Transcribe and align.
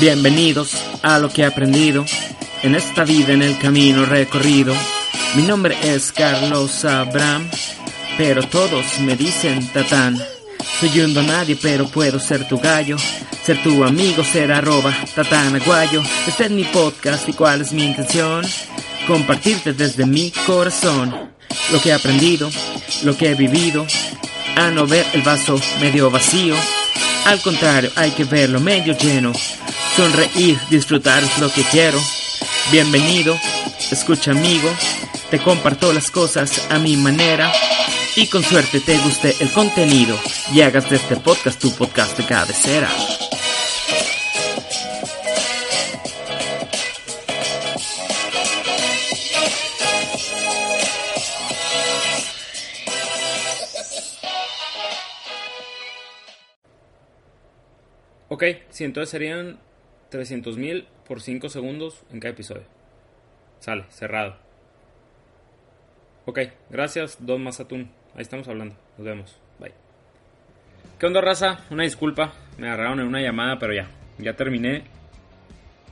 Bienvenidos 0.00 0.72
a 1.02 1.20
lo 1.20 1.28
que 1.28 1.42
he 1.42 1.44
aprendido 1.44 2.04
en 2.64 2.74
esta 2.74 3.04
vida, 3.04 3.32
en 3.32 3.42
el 3.42 3.56
camino 3.58 4.04
recorrido. 4.04 4.74
Mi 5.36 5.44
nombre 5.44 5.76
es 5.84 6.10
Carlos 6.10 6.84
Abraham, 6.84 7.48
pero 8.18 8.42
todos 8.42 8.98
me 9.00 9.14
dicen 9.14 9.64
Tatán. 9.68 10.20
Soy 10.80 11.00
un 11.00 11.14
nadie, 11.14 11.56
pero 11.56 11.86
puedo 11.86 12.18
ser 12.18 12.48
tu 12.48 12.58
gallo. 12.58 12.96
Ser 13.44 13.62
tu 13.62 13.84
amigo, 13.84 14.24
ser 14.24 14.50
arroba 14.50 14.92
Tatán 15.14 15.54
Aguayo. 15.54 16.02
Este 16.26 16.46
es 16.46 16.50
mi 16.50 16.64
podcast 16.64 17.28
y 17.28 17.32
cuál 17.32 17.60
es 17.60 17.72
mi 17.72 17.84
intención. 17.84 18.44
Compartirte 19.06 19.74
desde 19.74 20.06
mi 20.06 20.32
corazón 20.44 21.14
lo 21.70 21.80
que 21.80 21.90
he 21.90 21.92
aprendido, 21.92 22.50
lo 23.04 23.16
que 23.16 23.30
he 23.30 23.34
vivido. 23.34 23.86
A 24.56 24.70
no 24.70 24.88
ver 24.88 25.06
el 25.12 25.22
vaso 25.22 25.60
medio 25.80 26.10
vacío. 26.10 26.56
Al 27.26 27.40
contrario, 27.40 27.90
hay 27.94 28.10
que 28.10 28.24
verlo 28.24 28.60
medio 28.60 28.96
lleno. 28.98 29.32
Sonreír, 29.96 30.58
disfrutar 30.70 31.22
lo 31.38 31.48
que 31.52 31.62
quiero. 31.62 31.98
Bienvenido, 32.72 33.38
escucha 33.92 34.32
amigo, 34.32 34.68
te 35.30 35.38
comparto 35.38 35.92
las 35.92 36.10
cosas 36.10 36.68
a 36.68 36.80
mi 36.80 36.96
manera 36.96 37.52
y 38.16 38.26
con 38.26 38.42
suerte 38.42 38.80
te 38.80 38.98
guste 38.98 39.36
el 39.38 39.52
contenido 39.52 40.18
y 40.52 40.62
hagas 40.62 40.90
de 40.90 40.96
este 40.96 41.14
podcast 41.16 41.60
tu 41.60 41.72
podcast 41.76 42.18
de 42.18 42.26
cabecera. 42.26 42.88
Ok, 58.28 58.42
si 58.70 58.82
entonces 58.82 59.10
serían 59.10 59.60
300 60.14 60.56
mil 60.58 60.86
por 61.08 61.20
5 61.20 61.48
segundos 61.48 62.04
en 62.12 62.20
cada 62.20 62.34
episodio. 62.34 62.62
Sale, 63.58 63.84
cerrado. 63.88 64.36
Ok, 66.24 66.38
gracias, 66.70 67.16
Don 67.18 67.42
Mazatún. 67.42 67.90
Ahí 68.14 68.22
estamos 68.22 68.46
hablando. 68.46 68.76
Nos 68.96 69.04
vemos. 69.04 69.36
Bye. 69.58 69.74
¿Qué 71.00 71.06
onda, 71.06 71.20
raza? 71.20 71.64
Una 71.68 71.82
disculpa. 71.82 72.32
Me 72.58 72.68
agarraron 72.68 73.00
en 73.00 73.08
una 73.08 73.20
llamada, 73.20 73.58
pero 73.58 73.74
ya. 73.74 73.88
Ya 74.18 74.36
terminé. 74.36 74.84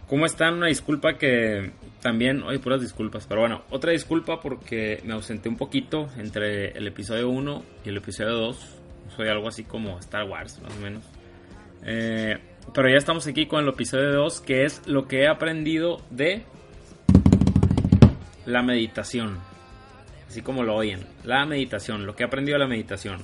¿Cómo 0.09 0.25
están? 0.25 0.55
Una 0.55 0.69
disculpa 0.69 1.19
que 1.19 1.73
también... 2.01 2.45
Oye, 2.45 2.61
puras 2.61 2.81
disculpas. 2.81 3.27
Pero 3.27 3.41
bueno, 3.41 3.65
otra 3.71 3.91
disculpa 3.91 4.41
porque 4.41 5.01
me 5.03 5.15
ausenté 5.15 5.49
un 5.49 5.57
poquito 5.57 6.09
entre 6.17 6.79
el 6.79 6.87
episodio 6.87 7.29
1 7.29 7.65
y 7.85 7.89
el 7.89 7.97
episodio 7.97 8.35
2. 8.35 8.79
Soy 9.17 9.27
algo 9.27 9.49
así 9.49 9.65
como 9.65 9.99
Star 9.99 10.29
Wars, 10.29 10.61
más 10.63 10.73
o 10.77 10.81
menos. 10.81 11.03
Eh, 11.85 12.39
pero 12.75 12.89
ya 12.89 12.97
estamos 12.97 13.27
aquí 13.27 13.47
con 13.47 13.63
el 13.63 13.69
episodio 13.69 14.13
2, 14.13 14.41
que 14.41 14.65
es 14.65 14.87
lo 14.87 15.07
que 15.07 15.23
he 15.23 15.29
aprendido 15.29 16.01
de 16.11 16.45
la 18.47 18.63
meditación. 18.63 19.39
Así 20.29 20.43
como 20.43 20.63
lo 20.63 20.75
oyen, 20.75 21.07
la 21.25 21.45
meditación, 21.45 22.07
lo 22.07 22.17
que 22.17 22.23
he 22.23 22.27
aprendido 22.27 22.57
de 22.57 22.65
la 22.65 22.69
meditación. 22.69 23.21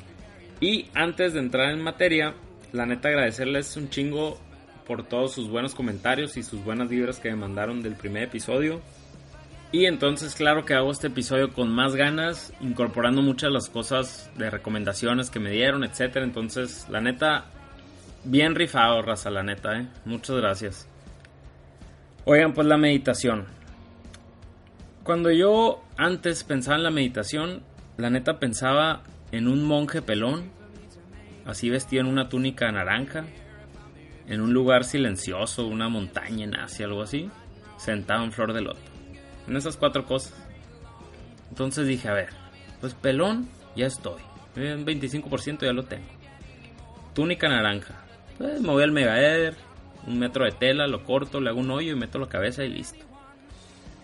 Y 0.61 0.86
antes 0.95 1.33
de 1.33 1.41
entrar 1.41 1.70
en 1.70 1.83
materia, 1.83 2.34
la 2.72 2.84
neta 2.84 3.08
agradecerles 3.08 3.77
un 3.77 3.89
chingo 3.89 4.39
por 4.86 5.05
todos 5.06 5.33
sus 5.33 5.48
buenos 5.48 5.75
comentarios 5.75 6.36
y 6.36 6.42
sus 6.42 6.62
buenas 6.64 6.89
vibras 6.89 7.20
que 7.20 7.30
me 7.30 7.36
mandaron 7.36 7.83
del 7.83 7.95
primer 7.95 8.25
episodio. 8.25 8.80
Y 9.70 9.84
entonces 9.84 10.34
claro 10.34 10.64
que 10.64 10.75
hago 10.75 10.91
este 10.91 11.08
episodio 11.08 11.52
con 11.52 11.70
más 11.70 11.95
ganas, 11.95 12.55
incorporando 12.61 13.20
muchas 13.20 13.48
de 13.48 13.55
las 13.55 13.69
cosas 13.69 14.30
de 14.36 14.48
recomendaciones 14.48 15.30
que 15.30 15.41
me 15.41 15.50
dieron, 15.50 15.84
etc. 15.84 16.17
Entonces 16.17 16.86
la 16.89 17.00
neta 17.00 17.45
Bien 18.30 18.54
rifado, 18.54 19.00
raza, 19.00 19.30
la 19.30 19.42
neta, 19.42 19.80
¿eh? 19.80 19.86
Muchas 20.04 20.36
gracias. 20.36 20.86
Oigan, 22.26 22.52
pues 22.52 22.66
la 22.66 22.77
meditación. 22.77 23.46
Cuando 25.02 25.30
yo 25.30 25.83
antes 25.96 26.44
pensaba 26.44 26.77
en 26.77 26.83
la 26.83 26.90
meditación, 26.90 27.62
la 27.96 28.11
neta 28.11 28.38
pensaba 28.38 29.02
en 29.33 29.48
un 29.48 29.64
monje 29.64 30.02
pelón, 30.02 30.50
así 31.46 31.70
vestido 31.70 32.02
en 32.02 32.08
una 32.08 32.28
túnica 32.28 32.70
naranja, 32.70 33.24
en 34.27 34.42
un 34.42 34.52
lugar 34.52 34.84
silencioso, 34.84 35.67
una 35.67 35.88
montaña 35.88 36.44
en 36.44 36.55
Asia, 36.55 36.84
algo 36.84 37.00
así, 37.00 37.30
sentado 37.78 38.24
en 38.24 38.33
flor 38.33 38.52
de 38.52 38.61
loto. 38.61 38.90
En 39.46 39.56
esas 39.56 39.78
cuatro 39.78 40.05
cosas. 40.05 40.34
Entonces 41.48 41.86
dije, 41.86 42.08
a 42.08 42.12
ver, 42.12 42.28
pues 42.83 42.92
pelón, 42.92 43.48
ya 43.74 43.86
estoy. 43.86 44.20
Un 44.55 44.84
25% 44.84 45.61
ya 45.62 45.72
lo 45.72 45.84
tengo. 45.84 46.05
Túnica 47.14 47.48
naranja. 47.48 48.05
Pues 48.38 48.60
me 48.60 48.68
voy 48.68 48.84
al 48.84 48.92
Megaeder, 48.92 49.56
un 50.06 50.20
metro 50.20 50.44
de 50.44 50.52
tela, 50.52 50.86
lo 50.86 51.04
corto, 51.04 51.40
le 51.40 51.50
hago 51.50 51.58
un 51.58 51.72
hoyo 51.72 51.92
y 51.92 51.96
meto 51.96 52.20
la 52.20 52.28
cabeza 52.28 52.64
y 52.64 52.68
listo. 52.68 53.04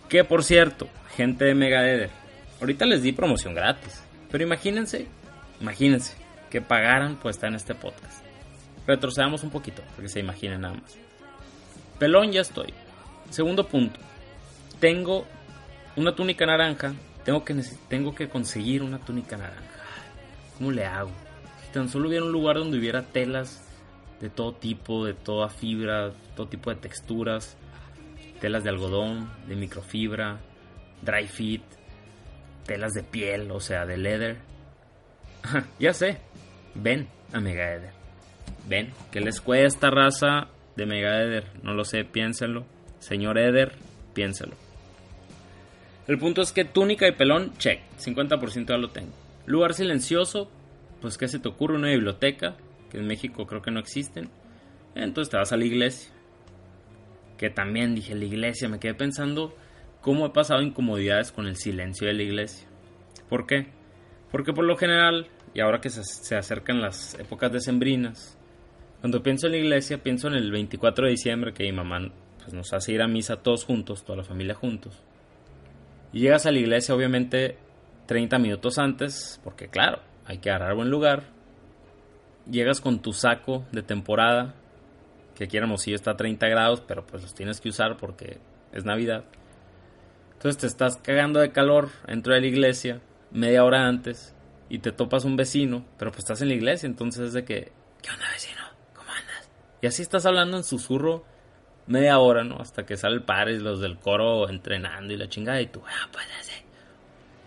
Que 0.09 0.25
por 0.25 0.43
cierto, 0.43 0.89
gente 1.15 1.45
de 1.45 1.55
Megaeder, 1.55 2.09
ahorita 2.59 2.85
les 2.85 3.01
di 3.01 3.13
promoción 3.13 3.55
gratis. 3.55 4.03
Pero 4.29 4.43
imagínense, 4.43 5.07
imagínense 5.61 6.15
que 6.49 6.61
pagaran 6.61 7.15
pues 7.15 7.37
estar 7.37 7.49
en 7.49 7.55
este 7.55 7.75
podcast. 7.75 8.23
Retrocedamos 8.85 9.43
un 9.43 9.49
poquito, 9.49 9.81
porque 9.95 10.09
se 10.09 10.19
imaginen 10.19 10.61
nada 10.61 10.75
más. 10.75 10.97
Pelón 11.97 12.31
ya 12.31 12.41
estoy. 12.41 12.73
Segundo 13.29 13.67
punto. 13.67 13.99
Tengo 14.79 15.25
una 15.95 16.13
túnica 16.13 16.45
naranja. 16.45 16.93
Tengo 17.23 17.43
que, 17.43 17.55
tengo 17.87 18.13
que 18.13 18.27
conseguir 18.27 18.83
una 18.83 18.99
túnica 18.99 19.37
naranja. 19.37 19.63
¿Cómo 20.57 20.71
le 20.71 20.85
hago? 20.85 21.11
Si 21.65 21.71
tan 21.71 21.89
solo 21.89 22.09
hubiera 22.09 22.25
un 22.25 22.31
lugar 22.31 22.57
donde 22.57 22.77
hubiera 22.77 23.01
telas 23.01 23.64
de 24.25 24.31
todo 24.31 24.53
tipo, 24.53 25.05
de 25.05 25.13
toda 25.13 25.49
fibra, 25.49 26.11
todo 26.35 26.47
tipo 26.47 26.71
de 26.71 26.77
texturas, 26.77 27.55
telas 28.41 28.63
de 28.63 28.71
algodón, 28.71 29.31
de 29.47 29.55
microfibra, 29.55 30.39
dry 31.03 31.27
fit, 31.27 31.61
telas 32.65 32.93
de 32.93 33.03
piel, 33.03 33.51
o 33.51 33.59
sea, 33.59 33.85
de 33.85 33.97
leather. 33.97 34.37
ya 35.79 35.93
sé, 35.93 36.17
ven 36.73 37.07
a 37.33 37.37
Eder. 37.39 37.91
Ven, 38.67 38.91
¿qué 39.11 39.19
les 39.19 39.41
cuesta 39.41 39.91
raza 39.91 40.47
de 40.75 40.87
Mega 40.87 41.21
Eder? 41.21 41.45
No 41.61 41.75
lo 41.75 41.85
sé, 41.85 42.03
piénsenlo. 42.03 42.65
Señor 42.97 43.37
Eder, 43.37 43.73
piénselo. 44.15 44.55
El 46.07 46.17
punto 46.17 46.41
es 46.41 46.51
que 46.51 46.65
túnica 46.65 47.07
y 47.07 47.11
pelón, 47.11 47.53
check, 47.57 47.81
50% 47.99 48.69
ya 48.69 48.77
lo 48.77 48.89
tengo. 48.89 49.13
Lugar 49.45 49.75
silencioso, 49.75 50.49
pues 51.01 51.19
¿qué 51.19 51.27
se 51.27 51.37
te 51.37 51.47
ocurre? 51.47 51.75
Una 51.75 51.89
biblioteca, 51.89 52.55
en 52.97 53.07
México 53.07 53.45
creo 53.45 53.61
que 53.61 53.71
no 53.71 53.79
existen. 53.79 54.29
Entonces 54.95 55.31
te 55.31 55.37
vas 55.37 55.51
a 55.51 55.57
la 55.57 55.65
iglesia. 55.65 56.11
Que 57.37 57.49
también 57.49 57.95
dije, 57.95 58.15
la 58.15 58.25
iglesia, 58.25 58.69
me 58.69 58.79
quedé 58.79 58.93
pensando 58.93 59.55
cómo 60.01 60.25
he 60.25 60.29
pasado 60.29 60.61
incomodidades 60.61 61.31
con 61.31 61.47
el 61.47 61.57
silencio 61.57 62.07
de 62.07 62.13
la 62.13 62.23
iglesia. 62.23 62.67
¿Por 63.27 63.45
qué? 63.45 63.67
Porque 64.31 64.53
por 64.53 64.65
lo 64.65 64.77
general, 64.77 65.27
y 65.53 65.59
ahora 65.59 65.81
que 65.81 65.89
se, 65.89 66.35
acercan 66.35 66.81
las 66.81 67.17
épocas 67.19 67.51
decembrinas, 67.51 68.37
cuando 69.01 69.21
pienso 69.21 69.47
en 69.47 69.53
la 69.53 69.57
iglesia, 69.59 70.01
pienso 70.01 70.27
en 70.27 70.35
el 70.35 70.51
24 70.51 71.05
de 71.05 71.11
diciembre 71.11 71.53
que 71.53 71.63
mi 71.63 71.71
mamá 71.71 72.11
pues, 72.37 72.53
nos 72.53 72.73
hace 72.73 72.93
ir 72.93 73.01
a 73.01 73.07
misa 73.07 73.37
todos 73.37 73.65
juntos, 73.65 74.03
toda 74.03 74.17
la 74.17 74.23
familia 74.23 74.55
juntos. 74.55 75.01
Y 76.13 76.19
llegas 76.19 76.45
a 76.45 76.51
la 76.51 76.59
iglesia 76.59 76.95
obviamente 76.95 77.57
30 78.05 78.39
minutos 78.39 78.77
antes, 78.77 79.39
porque 79.43 79.67
claro, 79.67 80.01
hay 80.25 80.37
que 80.37 80.49
agarrar 80.49 80.75
buen 80.75 80.89
lugar, 80.89 81.23
llegas 82.49 82.81
con 82.81 83.01
tu 83.01 83.13
saco 83.13 83.65
de 83.71 83.81
temporada, 83.81 84.55
que 85.35 85.45
aquí 85.45 85.57
en 85.57 85.63
Hermosillo 85.63 85.95
está 85.95 86.11
a 86.11 86.17
30 86.17 86.47
grados, 86.47 86.81
pero 86.81 87.05
pues 87.05 87.23
los 87.23 87.33
tienes 87.33 87.59
que 87.59 87.69
usar 87.69 87.97
porque 87.97 88.39
es 88.71 88.85
Navidad. 88.85 89.25
Entonces 90.33 90.61
te 90.61 90.67
estás 90.67 90.97
cagando 90.97 91.39
de 91.39 91.51
calor 91.51 91.89
dentro 92.07 92.33
de 92.33 92.41
la 92.41 92.47
iglesia 92.47 93.01
media 93.31 93.63
hora 93.63 93.87
antes 93.87 94.33
y 94.69 94.79
te 94.79 94.91
topas 94.91 95.25
un 95.25 95.35
vecino, 95.35 95.85
pero 95.97 96.11
pues 96.11 96.19
estás 96.19 96.41
en 96.41 96.49
la 96.49 96.55
iglesia, 96.55 96.87
entonces 96.87 97.27
es 97.27 97.33
de 97.33 97.43
que, 97.45 97.71
¿qué 98.01 98.11
onda 98.11 98.25
vecino? 98.31 98.61
¿Cómo 98.95 99.11
andas? 99.11 99.49
Y 99.81 99.87
así 99.87 100.01
estás 100.01 100.25
hablando 100.25 100.57
en 100.57 100.63
susurro 100.63 101.25
media 101.87 102.17
hora, 102.19 102.43
¿no? 102.43 102.57
Hasta 102.59 102.85
que 102.85 102.97
sale 102.97 103.15
el 103.15 103.23
padre 103.23 103.53
y 103.53 103.59
los 103.59 103.79
del 103.79 103.97
coro 103.97 104.49
entrenando 104.49 105.13
y 105.13 105.17
la 105.17 105.27
chingada 105.27 105.61
y 105.61 105.67
tú, 105.67 105.81
ah, 105.85 106.09
pues 106.11 106.25
así. 106.39 106.63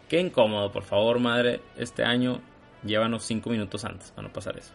Qué 0.09 0.21
incómodo, 0.21 0.71
por 0.71 0.85
favor, 0.85 1.19
madre, 1.19 1.61
este 1.77 2.05
año 2.05 2.41
llévanos 2.85 3.25
5 3.25 3.51
minutos 3.51 3.85
antes 3.85 4.11
para 4.13 4.29
no 4.29 4.33
pasar 4.33 4.57
eso. 4.57 4.73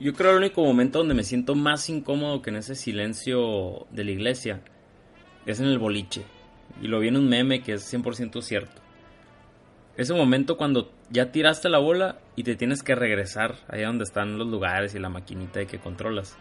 Yo 0.00 0.14
creo 0.14 0.30
que 0.30 0.36
el 0.38 0.44
único 0.44 0.64
momento 0.64 1.00
donde 1.00 1.12
me 1.12 1.24
siento 1.24 1.54
más 1.54 1.90
incómodo 1.90 2.40
que 2.40 2.48
en 2.48 2.56
ese 2.56 2.74
silencio 2.74 3.86
de 3.90 4.04
la 4.04 4.10
iglesia 4.12 4.62
es 5.44 5.60
en 5.60 5.66
el 5.66 5.78
boliche. 5.78 6.24
Y 6.80 6.88
lo 6.88 7.00
vi 7.00 7.08
en 7.08 7.18
un 7.18 7.28
meme 7.28 7.62
que 7.62 7.74
es 7.74 7.92
100% 7.92 8.40
cierto. 8.40 8.80
Ese 9.98 10.14
momento 10.14 10.56
cuando 10.56 10.90
ya 11.10 11.30
tiraste 11.30 11.68
la 11.68 11.78
bola 11.78 12.18
y 12.34 12.44
te 12.44 12.56
tienes 12.56 12.82
que 12.82 12.94
regresar 12.94 13.56
allá 13.68 13.88
donde 13.88 14.04
están 14.04 14.38
los 14.38 14.48
lugares 14.48 14.94
y 14.94 14.98
la 14.98 15.10
maquinita 15.10 15.58
de 15.58 15.66
que 15.66 15.78
controlas. 15.78 16.38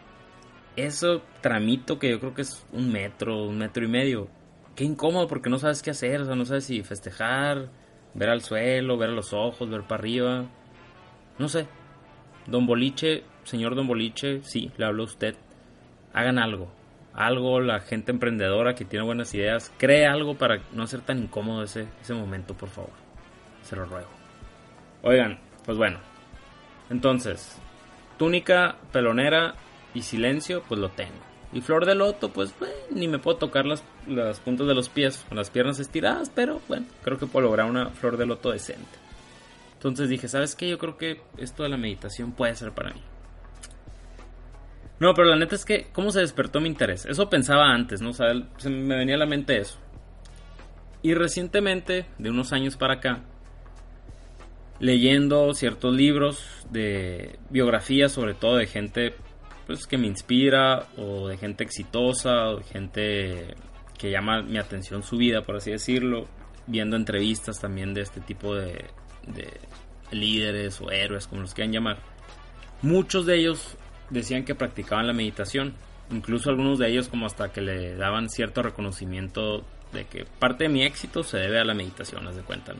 Eso 0.77 1.21
tramito 1.41 1.99
que 1.99 2.09
yo 2.09 2.21
creo 2.21 2.33
que 2.33 2.43
es 2.43 2.65
un 2.71 2.89
metro, 2.89 3.43
un 3.43 3.57
metro 3.57 3.83
y 3.83 3.89
medio. 3.89 4.29
Qué 4.77 4.85
incómodo 4.85 5.27
porque 5.27 5.49
no 5.49 5.59
sabes 5.59 5.81
qué 5.81 5.89
hacer, 5.89 6.21
o 6.21 6.25
sea, 6.25 6.35
no 6.35 6.45
sabes 6.45 6.63
si 6.63 6.81
festejar, 6.83 7.69
ver 8.13 8.29
al 8.29 8.41
suelo, 8.41 8.97
ver 8.97 9.09
a 9.09 9.13
los 9.13 9.33
ojos, 9.33 9.69
ver 9.69 9.81
para 9.81 9.99
arriba. 9.99 10.45
No 11.37 11.49
sé. 11.49 11.67
Don 12.49 12.65
Boliche 12.65 13.23
señor 13.49 13.75
Don 13.75 13.87
Boliche, 13.87 14.41
sí, 14.43 14.71
le 14.77 14.85
hablo 14.85 15.03
a 15.03 15.07
usted. 15.07 15.35
Hagan 16.13 16.39
algo. 16.39 16.71
algo, 17.13 17.59
la 17.59 17.81
gente 17.81 18.11
emprendedora 18.11 18.75
que 18.75 18.85
tiene 18.85 19.03
buenas 19.03 19.33
ideas, 19.33 19.73
cree 19.77 20.05
algo 20.05 20.35
para 20.35 20.61
no 20.71 20.87
ser 20.87 21.01
tan 21.01 21.17
incómodo 21.17 21.63
ese, 21.63 21.87
ese 22.01 22.13
momento, 22.13 22.53
por 22.53 22.69
favor. 22.69 22.91
Se 23.63 23.75
lo 23.75 23.85
ruego. 23.85 24.07
Oigan, 25.01 25.39
pues 25.65 25.77
bueno. 25.77 25.99
Entonces, 26.89 27.57
túnica, 28.17 28.77
pelonera 28.93 29.55
y 29.93 30.03
silencio, 30.03 30.63
pues 30.67 30.79
lo 30.79 30.89
tengo. 30.89 31.19
Y 31.51 31.61
flor 31.61 31.85
de 31.85 31.95
loto, 31.95 32.29
pues 32.29 32.53
ni 32.91 33.07
me 33.07 33.19
puedo 33.19 33.37
tocar 33.37 33.65
las, 33.65 33.83
las 34.07 34.39
puntas 34.39 34.67
de 34.67 34.75
los 34.75 34.87
pies 34.87 35.25
con 35.27 35.37
las 35.37 35.49
piernas 35.49 35.79
estiradas, 35.79 36.31
pero 36.33 36.61
bueno, 36.67 36.85
creo 37.03 37.17
que 37.17 37.25
puedo 37.25 37.47
lograr 37.47 37.69
una 37.69 37.89
flor 37.89 38.17
de 38.17 38.27
loto 38.27 38.51
decente. 38.51 39.08
Entonces 39.79 40.09
dije, 40.09 40.27
¿sabes 40.27 40.55
qué? 40.55 40.67
Yo 40.67 40.77
creo 40.77 40.97
que 40.97 41.21
esto 41.37 41.63
de 41.63 41.69
la 41.69 41.77
meditación 41.77 42.33
puede 42.33 42.53
ser 42.53 42.73
para 42.73 42.93
mí. 42.93 43.01
No, 44.99 45.13
pero 45.13 45.29
la 45.29 45.37
neta 45.37 45.55
es 45.55 45.63
que, 45.63 45.87
¿cómo 45.93 46.11
se 46.11 46.19
despertó 46.19 46.59
mi 46.59 46.67
interés? 46.67 47.05
Eso 47.05 47.29
pensaba 47.29 47.73
antes, 47.73 48.01
¿no? 48.01 48.09
O 48.09 48.13
sea, 48.13 48.27
se 48.57 48.69
me 48.69 48.97
venía 48.97 49.15
a 49.15 49.19
la 49.19 49.25
mente 49.25 49.57
eso. 49.57 49.79
Y 51.01 51.13
recientemente, 51.13 52.07
de 52.17 52.29
unos 52.29 52.51
años 52.51 52.75
para 52.75 52.95
acá, 52.95 53.21
leyendo 54.81 55.53
ciertos 55.53 55.95
libros 55.95 56.43
de 56.71 57.39
biografías, 57.49 58.11
sobre 58.11 58.33
todo 58.33 58.57
de 58.57 58.67
gente 58.67 59.13
pues, 59.65 59.87
que 59.87 59.97
me 59.97 60.07
inspira, 60.07 60.87
o 60.97 61.29
de 61.29 61.37
gente 61.37 61.63
exitosa, 61.63 62.49
o 62.49 62.57
de 62.57 62.63
gente 62.65 63.55
que 63.97 64.11
llama 64.11 64.41
mi 64.41 64.57
atención 64.57 65.03
su 65.03 65.15
vida, 65.15 65.43
por 65.43 65.55
así 65.55 65.71
decirlo, 65.71 66.27
viendo 66.67 66.97
entrevistas 66.97 67.61
también 67.61 67.93
de 67.93 68.01
este 68.01 68.19
tipo 68.19 68.53
de, 68.53 68.83
de 69.33 69.49
líderes 70.11 70.79
o 70.81 70.91
héroes, 70.91 71.27
como 71.27 71.41
los 71.41 71.53
quieran 71.53 71.73
llamar. 71.73 71.97
Muchos 72.81 73.25
de 73.25 73.37
ellos 73.37 73.77
decían 74.09 74.45
que 74.45 74.55
practicaban 74.55 75.07
la 75.07 75.13
meditación. 75.13 75.73
Incluso 76.11 76.49
algunos 76.49 76.79
de 76.79 76.89
ellos 76.89 77.07
como 77.07 77.25
hasta 77.25 77.51
que 77.51 77.61
le 77.61 77.95
daban 77.95 78.29
cierto 78.29 78.63
reconocimiento 78.63 79.63
de 79.93 80.05
que 80.05 80.25
parte 80.25 80.65
de 80.65 80.69
mi 80.69 80.83
éxito 80.83 81.23
se 81.23 81.37
debe 81.37 81.59
a 81.59 81.63
la 81.63 81.73
meditación, 81.73 82.27
haz 82.27 82.35
de 82.35 82.41
cuenta. 82.41 82.73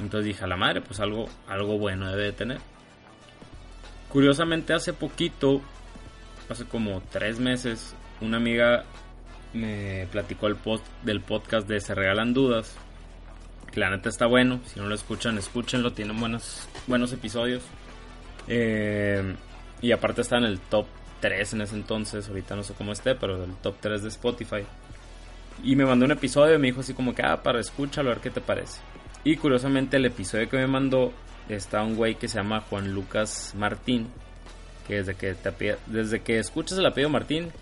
Entonces 0.00 0.26
dije 0.26 0.44
a 0.44 0.46
la 0.46 0.56
madre, 0.56 0.80
pues 0.80 1.00
algo, 1.00 1.26
algo 1.46 1.78
bueno 1.78 2.10
debe 2.10 2.24
de 2.24 2.32
tener. 2.32 2.58
Curiosamente 4.08 4.72
hace 4.72 4.92
poquito, 4.92 5.60
hace 6.48 6.64
como 6.64 7.02
tres 7.10 7.38
meses, 7.38 7.94
una 8.20 8.38
amiga 8.38 8.84
me 9.52 10.06
platicó 10.10 10.46
el 10.46 10.56
post 10.56 10.84
del 11.02 11.20
podcast 11.20 11.68
de 11.68 11.80
Se 11.80 11.94
Regalan 11.94 12.32
Dudas. 12.32 12.76
Que 13.72 13.80
la 13.80 13.90
neta 13.90 14.08
está 14.08 14.26
bueno. 14.26 14.60
Si 14.66 14.78
no 14.78 14.86
lo 14.86 14.94
escuchan, 14.94 15.38
escúchenlo. 15.38 15.92
Tienen 15.92 16.18
buenos, 16.20 16.68
buenos 16.86 17.12
episodios. 17.12 17.62
Eh, 18.48 19.34
y 19.80 19.92
aparte 19.92 20.20
está 20.20 20.38
en 20.38 20.44
el 20.44 20.60
top 20.60 20.86
3 21.22 21.54
en 21.54 21.60
ese 21.62 21.76
entonces, 21.76 22.28
ahorita 22.28 22.56
no 22.56 22.64
sé 22.64 22.74
cómo 22.74 22.92
esté, 22.92 23.14
pero 23.14 23.42
el 23.42 23.54
top 23.56 23.76
3 23.80 24.02
de 24.02 24.08
Spotify. 24.08 24.64
Y 25.62 25.76
me 25.76 25.86
mandó 25.86 26.04
un 26.04 26.12
episodio 26.12 26.56
y 26.56 26.58
me 26.58 26.66
dijo 26.66 26.80
así 26.80 26.94
como 26.94 27.14
que, 27.14 27.22
ah, 27.22 27.42
para 27.42 27.60
escúchalo, 27.60 28.10
a 28.10 28.14
ver 28.14 28.22
qué 28.22 28.30
te 28.30 28.40
parece. 28.40 28.80
Y 29.24 29.36
curiosamente 29.36 29.96
el 29.96 30.06
episodio 30.06 30.48
que 30.48 30.56
me 30.56 30.66
mandó 30.66 31.12
está 31.48 31.82
un 31.82 31.94
güey 31.94 32.16
que 32.16 32.28
se 32.28 32.38
llama 32.38 32.60
Juan 32.60 32.92
Lucas 32.92 33.54
Martín, 33.56 34.08
que 34.86 34.96
desde 34.96 35.14
que, 35.14 35.34
te, 35.34 35.76
desde 35.86 36.20
que 36.22 36.38
escuchas 36.38 36.78
el 36.78 36.86
apellido 36.86 37.10
Martín, 37.10 37.52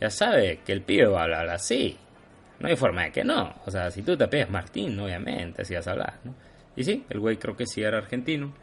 ya 0.00 0.10
sabe 0.10 0.60
que 0.64 0.72
el 0.72 0.82
pibe 0.82 1.06
va 1.06 1.20
a 1.20 1.24
hablar 1.24 1.48
así. 1.50 1.98
No 2.60 2.68
hay 2.68 2.76
forma 2.76 3.04
de 3.04 3.12
que 3.12 3.24
no. 3.24 3.54
O 3.64 3.70
sea, 3.70 3.90
si 3.90 4.02
tú 4.02 4.16
te 4.16 4.24
apellidas 4.24 4.50
Martín, 4.50 4.98
obviamente, 5.00 5.62
así 5.62 5.74
vas 5.74 5.88
a 5.88 5.92
hablar, 5.92 6.14
¿no? 6.24 6.34
Y 6.76 6.84
sí, 6.84 7.04
el 7.08 7.18
güey 7.18 7.38
creo 7.38 7.56
que 7.56 7.66
sí 7.66 7.82
era 7.82 7.98
argentino. 7.98 8.54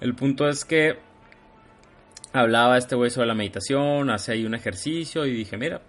El 0.00 0.14
punto 0.14 0.48
es 0.48 0.64
que 0.64 0.98
hablaba 2.32 2.78
este 2.78 2.94
güey 2.94 3.10
sobre 3.10 3.26
la 3.26 3.34
meditación, 3.34 4.10
hace 4.10 4.32
ahí 4.32 4.44
un 4.44 4.54
ejercicio 4.54 5.26
y 5.26 5.32
dije, 5.32 5.56
mira, 5.56 5.80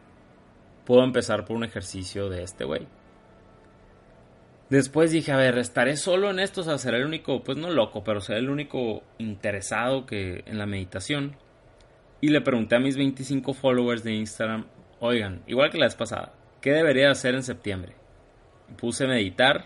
puedo 0.85 1.03
empezar 1.03 1.45
por 1.45 1.55
un 1.55 1.63
ejercicio 1.63 2.29
de 2.29 2.43
este 2.43 2.63
güey. 2.63 2.87
Después 4.69 5.11
dije, 5.11 5.33
a 5.33 5.37
ver, 5.37 5.57
estaré 5.57 5.97
solo 5.97 6.31
en 6.31 6.39
esto, 6.39 6.61
o 6.61 6.63
sea, 6.63 6.77
seré 6.77 6.97
el 6.97 7.05
único, 7.05 7.43
pues 7.43 7.57
no 7.57 7.69
loco, 7.69 8.05
pero 8.05 8.21
seré 8.21 8.39
el 8.39 8.49
único 8.49 9.03
interesado 9.17 10.05
que 10.05 10.43
en 10.45 10.57
la 10.57 10.65
meditación. 10.65 11.35
Y 12.21 12.29
le 12.29 12.39
pregunté 12.39 12.75
a 12.75 12.79
mis 12.79 12.95
25 12.95 13.53
followers 13.53 14.03
de 14.03 14.13
Instagram, 14.13 14.65
oigan, 15.01 15.43
igual 15.45 15.71
que 15.71 15.77
la 15.77 15.87
vez 15.87 15.95
pasada, 15.95 16.33
¿qué 16.61 16.71
debería 16.71 17.11
hacer 17.11 17.35
en 17.35 17.43
septiembre? 17.43 17.95
Puse 18.77 19.07
meditar 19.07 19.65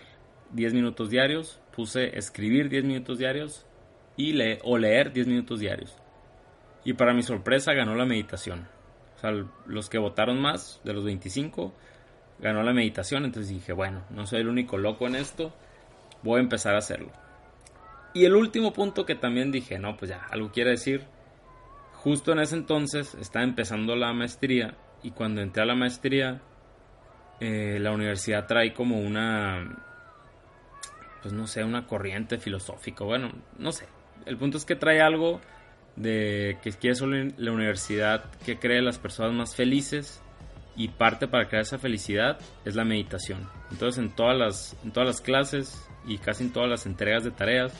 10 0.50 0.74
minutos 0.74 1.10
diarios, 1.10 1.60
puse 1.74 2.18
escribir 2.18 2.68
10 2.68 2.84
minutos 2.84 3.18
diarios 3.18 3.66
y 4.16 4.32
le 4.32 4.58
o 4.64 4.78
leer 4.78 5.12
10 5.12 5.26
minutos 5.26 5.60
diarios. 5.60 5.96
Y 6.84 6.94
para 6.94 7.14
mi 7.14 7.22
sorpresa 7.22 7.74
ganó 7.74 7.94
la 7.94 8.06
meditación. 8.06 8.68
O 9.16 9.18
sea, 9.18 9.32
los 9.66 9.88
que 9.88 9.98
votaron 9.98 10.40
más, 10.40 10.80
de 10.84 10.92
los 10.92 11.04
25, 11.04 11.74
ganó 12.38 12.62
la 12.62 12.72
meditación. 12.72 13.24
Entonces 13.24 13.52
dije, 13.52 13.72
bueno, 13.72 14.04
no 14.10 14.26
soy 14.26 14.40
el 14.40 14.48
único 14.48 14.78
loco 14.78 15.06
en 15.06 15.16
esto. 15.16 15.54
Voy 16.22 16.38
a 16.38 16.42
empezar 16.42 16.74
a 16.74 16.78
hacerlo. 16.78 17.10
Y 18.14 18.24
el 18.24 18.34
último 18.34 18.72
punto 18.72 19.04
que 19.04 19.14
también 19.14 19.52
dije, 19.52 19.78
no, 19.78 19.96
pues 19.96 20.10
ya, 20.10 20.26
algo 20.30 20.50
quiere 20.52 20.70
decir. 20.70 21.02
Justo 21.92 22.32
en 22.32 22.38
ese 22.38 22.56
entonces 22.56 23.14
estaba 23.16 23.44
empezando 23.44 23.96
la 23.96 24.12
maestría. 24.12 24.76
Y 25.02 25.10
cuando 25.10 25.42
entré 25.42 25.62
a 25.62 25.66
la 25.66 25.74
maestría, 25.74 26.40
eh, 27.40 27.78
la 27.80 27.92
universidad 27.92 28.46
trae 28.46 28.72
como 28.72 29.00
una, 29.00 29.76
pues 31.22 31.34
no 31.34 31.46
sé, 31.46 31.64
una 31.64 31.86
corriente 31.86 32.38
filosófica. 32.38 33.04
Bueno, 33.04 33.32
no 33.58 33.72
sé. 33.72 33.86
El 34.24 34.36
punto 34.36 34.56
es 34.56 34.64
que 34.64 34.76
trae 34.76 35.00
algo 35.00 35.40
de 35.96 36.58
que 36.62 36.72
quiere 36.72 36.94
solo 36.94 37.16
la 37.36 37.52
universidad 37.52 38.30
que 38.44 38.58
cree 38.58 38.82
las 38.82 38.98
personas 38.98 39.32
más 39.32 39.56
felices 39.56 40.22
y 40.76 40.88
parte 40.88 41.26
para 41.26 41.48
crear 41.48 41.62
esa 41.62 41.78
felicidad 41.78 42.38
es 42.64 42.74
la 42.74 42.84
meditación. 42.84 43.48
Entonces 43.70 44.02
en 44.02 44.14
todas 44.14 44.36
las, 44.36 44.76
en 44.84 44.92
todas 44.92 45.06
las 45.06 45.20
clases 45.20 45.88
y 46.06 46.18
casi 46.18 46.44
en 46.44 46.52
todas 46.52 46.68
las 46.68 46.86
entregas 46.86 47.24
de 47.24 47.30
tareas 47.30 47.72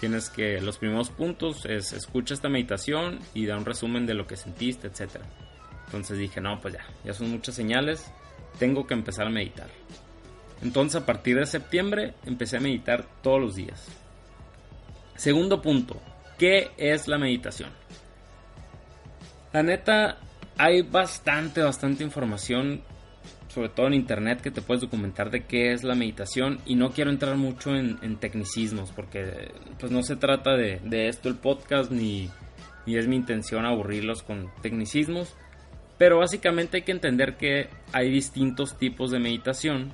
tienes 0.00 0.28
que 0.28 0.60
los 0.60 0.78
primeros 0.78 1.10
puntos 1.10 1.64
es 1.66 1.92
escucha 1.92 2.34
esta 2.34 2.48
meditación 2.48 3.20
y 3.32 3.46
da 3.46 3.56
un 3.56 3.64
resumen 3.64 4.06
de 4.06 4.14
lo 4.14 4.26
que 4.26 4.36
sentiste, 4.36 4.88
etc. 4.88 5.20
Entonces 5.86 6.18
dije, 6.18 6.40
no, 6.40 6.60
pues 6.60 6.74
ya, 6.74 6.84
ya 7.04 7.14
son 7.14 7.30
muchas 7.30 7.54
señales, 7.54 8.12
tengo 8.58 8.86
que 8.86 8.94
empezar 8.94 9.26
a 9.26 9.30
meditar. 9.30 9.68
Entonces 10.62 11.00
a 11.00 11.06
partir 11.06 11.38
de 11.38 11.46
septiembre 11.46 12.14
empecé 12.24 12.56
a 12.56 12.60
meditar 12.60 13.06
todos 13.22 13.40
los 13.40 13.56
días. 13.56 13.86
Segundo 15.16 15.62
punto, 15.62 16.00
¿Qué 16.38 16.70
es 16.76 17.08
la 17.08 17.16
meditación? 17.16 17.70
La 19.52 19.62
neta, 19.62 20.18
hay 20.58 20.82
bastante, 20.82 21.62
bastante 21.62 22.04
información, 22.04 22.82
sobre 23.48 23.70
todo 23.70 23.86
en 23.86 23.94
internet, 23.94 24.42
que 24.42 24.50
te 24.50 24.60
puedes 24.60 24.82
documentar 24.82 25.30
de 25.30 25.44
qué 25.44 25.72
es 25.72 25.82
la 25.82 25.94
meditación. 25.94 26.58
Y 26.66 26.74
no 26.74 26.90
quiero 26.90 27.10
entrar 27.10 27.36
mucho 27.36 27.74
en, 27.74 28.16
tecnicismos, 28.18 28.92
porque 28.92 29.50
pues 29.78 29.90
no 29.90 30.02
se 30.02 30.16
trata 30.16 30.56
de, 30.56 31.08
esto 31.08 31.30
el 31.30 31.36
podcast, 31.36 31.90
ni, 31.90 32.28
ni 32.84 32.98
es 32.98 33.08
mi 33.08 33.16
intención 33.16 33.64
aburrirlos 33.64 34.22
con 34.22 34.52
tecnicismos. 34.60 35.34
Pero 35.98 36.18
básicamente 36.18 36.78
hay 36.78 36.82
que 36.82 36.92
entender 36.92 37.36
que 37.36 37.68
hay 37.92 38.10
distintos 38.10 38.76
tipos 38.78 39.10
de 39.10 39.18
meditación. 39.18 39.92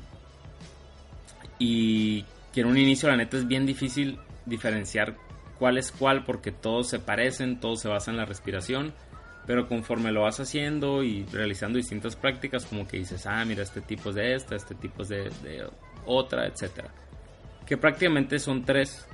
Y 1.59 2.25
que 2.53 2.63
en 2.63 2.67
un 2.67 2.77
inicio 2.77 3.09
la 3.09 3.17
neta 3.17 3.37
es 3.37 3.47
bien 3.47 3.67
difícil 3.67 4.19
diferenciar 4.47 5.17
cuál 5.59 5.79
es 5.79 5.93
cuál 5.93 6.25
porque 6.25 6.51
todos 6.51 6.89
se 6.89 6.99
parecen, 6.99 7.61
todo 7.61 7.77
se 7.77 7.89
basa 7.89 8.11
en 8.11 8.17
la 8.17 8.25
respiración, 8.25 8.93
pero 9.47 9.69
conforme 9.69 10.13
lo 10.13 10.23
vas 10.23 10.41
haciendo 10.41 11.03
y 11.03 11.25
realizando 11.27 11.79
distintas 11.79 12.17
prácticas 12.17 12.67
como 12.67 12.87
que 12.87 12.99
dices, 12.99 13.27
ah, 13.27 13.45
mira, 13.45 13.63
este 13.63 13.81
tipo 13.81 14.11
es 14.11 14.17
de 14.17 14.35
esta, 14.35 14.57
este 14.57 14.75
tipo 14.75 15.03
es 15.03 15.09
de, 15.09 15.65
otra, 16.05 16.47
etcétera. 16.47 16.91
Que 17.65 17.77
prácticamente 17.77 18.39
son 18.39 18.65
tres. 18.65 19.07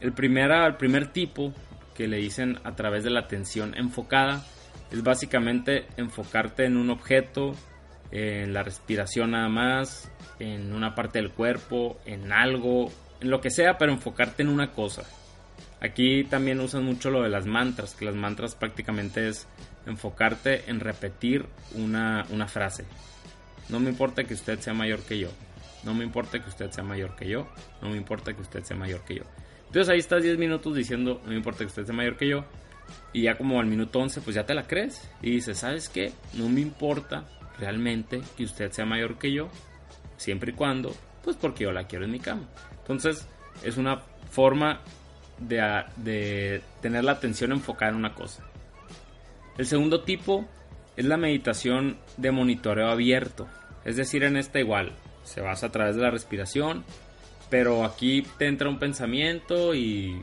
El, 0.00 0.12
primera, 0.12 0.66
el 0.66 0.76
primer 0.76 1.10
tipo 1.10 1.52
que 1.94 2.06
le 2.06 2.18
dicen 2.18 2.58
a 2.64 2.76
través 2.76 3.02
de 3.02 3.10
la 3.10 3.20
atención 3.20 3.74
enfocada 3.74 4.44
es 4.90 5.02
básicamente 5.02 5.86
enfocarte 5.96 6.64
en 6.64 6.76
un 6.76 6.90
objeto, 6.90 7.54
en 8.10 8.52
la 8.54 8.62
respiración 8.62 9.32
nada 9.32 9.48
más, 9.48 10.10
en 10.38 10.72
una 10.72 10.94
parte 10.94 11.18
del 11.18 11.30
cuerpo, 11.30 11.98
en 12.06 12.32
algo, 12.32 12.90
en 13.20 13.30
lo 13.30 13.40
que 13.40 13.50
sea, 13.50 13.76
pero 13.78 13.92
enfocarte 13.92 14.42
en 14.42 14.48
una 14.48 14.72
cosa. 14.72 15.04
Aquí 15.80 16.24
también 16.24 16.60
usan 16.60 16.84
mucho 16.84 17.10
lo 17.10 17.22
de 17.22 17.28
las 17.28 17.46
mantras, 17.46 17.94
que 17.94 18.04
las 18.04 18.14
mantras 18.14 18.54
prácticamente 18.54 19.28
es 19.28 19.46
enfocarte 19.86 20.68
en 20.68 20.80
repetir 20.80 21.46
una, 21.74 22.24
frase. 22.48 22.84
No 23.68 23.78
me 23.78 23.90
importa 23.90 24.24
que 24.24 24.34
usted 24.34 24.58
sea 24.58 24.74
mayor 24.74 25.00
que 25.00 25.18
yo. 25.18 25.28
No 25.84 25.94
me 25.94 26.04
importa 26.04 26.42
que 26.42 26.48
usted 26.48 26.70
sea 26.70 26.82
mayor 26.82 27.14
que 27.14 27.28
yo. 27.28 27.48
No 27.80 27.90
me 27.90 27.96
importa 27.96 28.32
que 28.32 28.42
usted 28.42 28.64
sea 28.64 28.76
mayor 28.76 29.02
que 29.04 29.16
yo. 29.16 29.22
Entonces 29.66 29.88
ahí 29.88 29.98
estás 29.98 30.22
10 30.22 30.38
minutos 30.38 30.74
diciendo, 30.74 31.20
no 31.24 31.30
me 31.30 31.36
importa 31.36 31.60
que 31.60 31.66
usted 31.66 31.84
sea 31.84 31.94
mayor 31.94 32.16
que 32.16 32.28
yo. 32.28 32.44
Y 33.12 33.22
ya 33.22 33.36
como 33.36 33.60
al 33.60 33.66
minuto 33.66 33.98
11, 33.98 34.20
pues 34.20 34.36
ya 34.36 34.44
te 34.44 34.54
la 34.54 34.66
crees. 34.66 35.08
Y 35.22 35.30
dices, 35.30 35.58
¿sabes 35.58 35.88
qué? 35.88 36.12
No 36.34 36.48
me 36.48 36.60
importa 36.60 37.24
realmente 37.58 38.20
que 38.36 38.44
usted 38.44 38.70
sea 38.72 38.84
mayor 38.84 39.18
que 39.18 39.32
yo. 39.32 39.48
Siempre 40.16 40.52
y 40.52 40.54
cuando, 40.54 40.94
pues 41.22 41.36
porque 41.36 41.64
yo 41.64 41.72
la 41.72 41.86
quiero 41.86 42.04
en 42.04 42.12
mi 42.12 42.20
cama. 42.20 42.48
Entonces 42.80 43.26
es 43.62 43.76
una 43.76 44.02
forma 44.30 44.80
de, 45.38 46.62
tener 46.80 47.04
la 47.04 47.12
atención 47.12 47.52
enfocada 47.52 47.92
en 47.92 47.98
una 47.98 48.14
cosa. 48.14 48.44
El 49.56 49.66
segundo 49.66 50.02
tipo 50.02 50.46
es 50.96 51.04
la 51.04 51.16
meditación 51.16 51.98
de 52.16 52.30
monitoreo 52.30 52.88
abierto. 52.88 53.48
Es 53.84 53.96
decir, 53.96 54.24
en 54.24 54.36
esta 54.36 54.58
igual, 54.58 54.92
se 55.24 55.40
basa 55.40 55.66
a 55.66 55.72
través 55.72 55.96
de 55.96 56.02
la 56.02 56.10
respiración, 56.10 56.84
pero 57.50 57.84
aquí 57.84 58.24
te 58.38 58.46
entra 58.46 58.68
un 58.68 58.78
pensamiento 58.78 59.74
y 59.74 60.20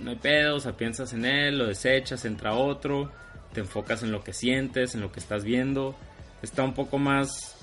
no 0.00 0.10
hay 0.10 0.16
pedo, 0.16 0.56
o 0.56 0.60
sea, 0.60 0.76
piensas 0.76 1.12
en 1.12 1.24
él, 1.24 1.58
lo 1.58 1.66
desechas, 1.66 2.24
entra 2.24 2.54
otro, 2.54 3.10
te 3.52 3.60
enfocas 3.60 4.02
en 4.02 4.12
lo 4.12 4.22
que 4.22 4.32
sientes, 4.32 4.94
en 4.94 5.00
lo 5.00 5.12
que 5.12 5.20
estás 5.20 5.44
viendo. 5.44 5.96
Está 6.42 6.62
un 6.62 6.74
poco 6.74 6.98
más 6.98 7.56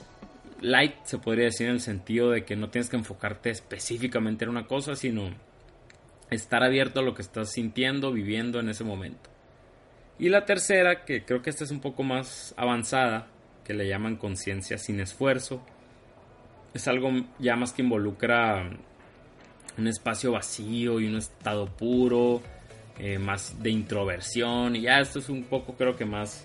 light, 0.61 0.95
se 1.03 1.17
podría 1.17 1.45
decir, 1.45 1.67
en 1.67 1.73
el 1.73 1.81
sentido 1.81 2.31
de 2.31 2.45
que 2.45 2.55
no 2.55 2.69
tienes 2.69 2.89
que 2.89 2.95
enfocarte 2.95 3.49
específicamente 3.49 4.45
en 4.45 4.49
una 4.49 4.65
cosa, 4.65 4.95
sino 4.95 5.29
estar 6.29 6.63
abierto 6.63 6.99
a 6.99 7.03
lo 7.03 7.13
que 7.13 7.21
estás 7.21 7.51
sintiendo, 7.51 8.11
viviendo 8.11 8.59
en 8.59 8.69
ese 8.69 8.83
momento. 8.83 9.29
Y 10.19 10.29
la 10.29 10.45
tercera, 10.45 11.05
que 11.05 11.25
creo 11.25 11.41
que 11.41 11.49
esta 11.49 11.63
es 11.63 11.71
un 11.71 11.79
poco 11.79 12.03
más 12.03 12.53
avanzada, 12.57 13.27
que 13.63 13.73
le 13.73 13.87
llaman 13.87 14.15
conciencia 14.15 14.77
sin 14.77 14.99
esfuerzo, 14.99 15.63
es 16.73 16.87
algo 16.87 17.11
ya 17.39 17.55
más 17.55 17.71
que 17.71 17.81
involucra 17.81 18.69
un 19.77 19.87
espacio 19.87 20.31
vacío 20.31 20.99
y 20.99 21.07
un 21.07 21.17
estado 21.17 21.67
puro, 21.67 22.41
eh, 22.99 23.17
más 23.17 23.61
de 23.61 23.69
introversión, 23.69 24.75
y 24.75 24.81
ya 24.81 24.99
esto 24.99 25.19
es 25.19 25.29
un 25.29 25.43
poco 25.43 25.75
creo 25.75 25.95
que 25.95 26.05
más, 26.05 26.43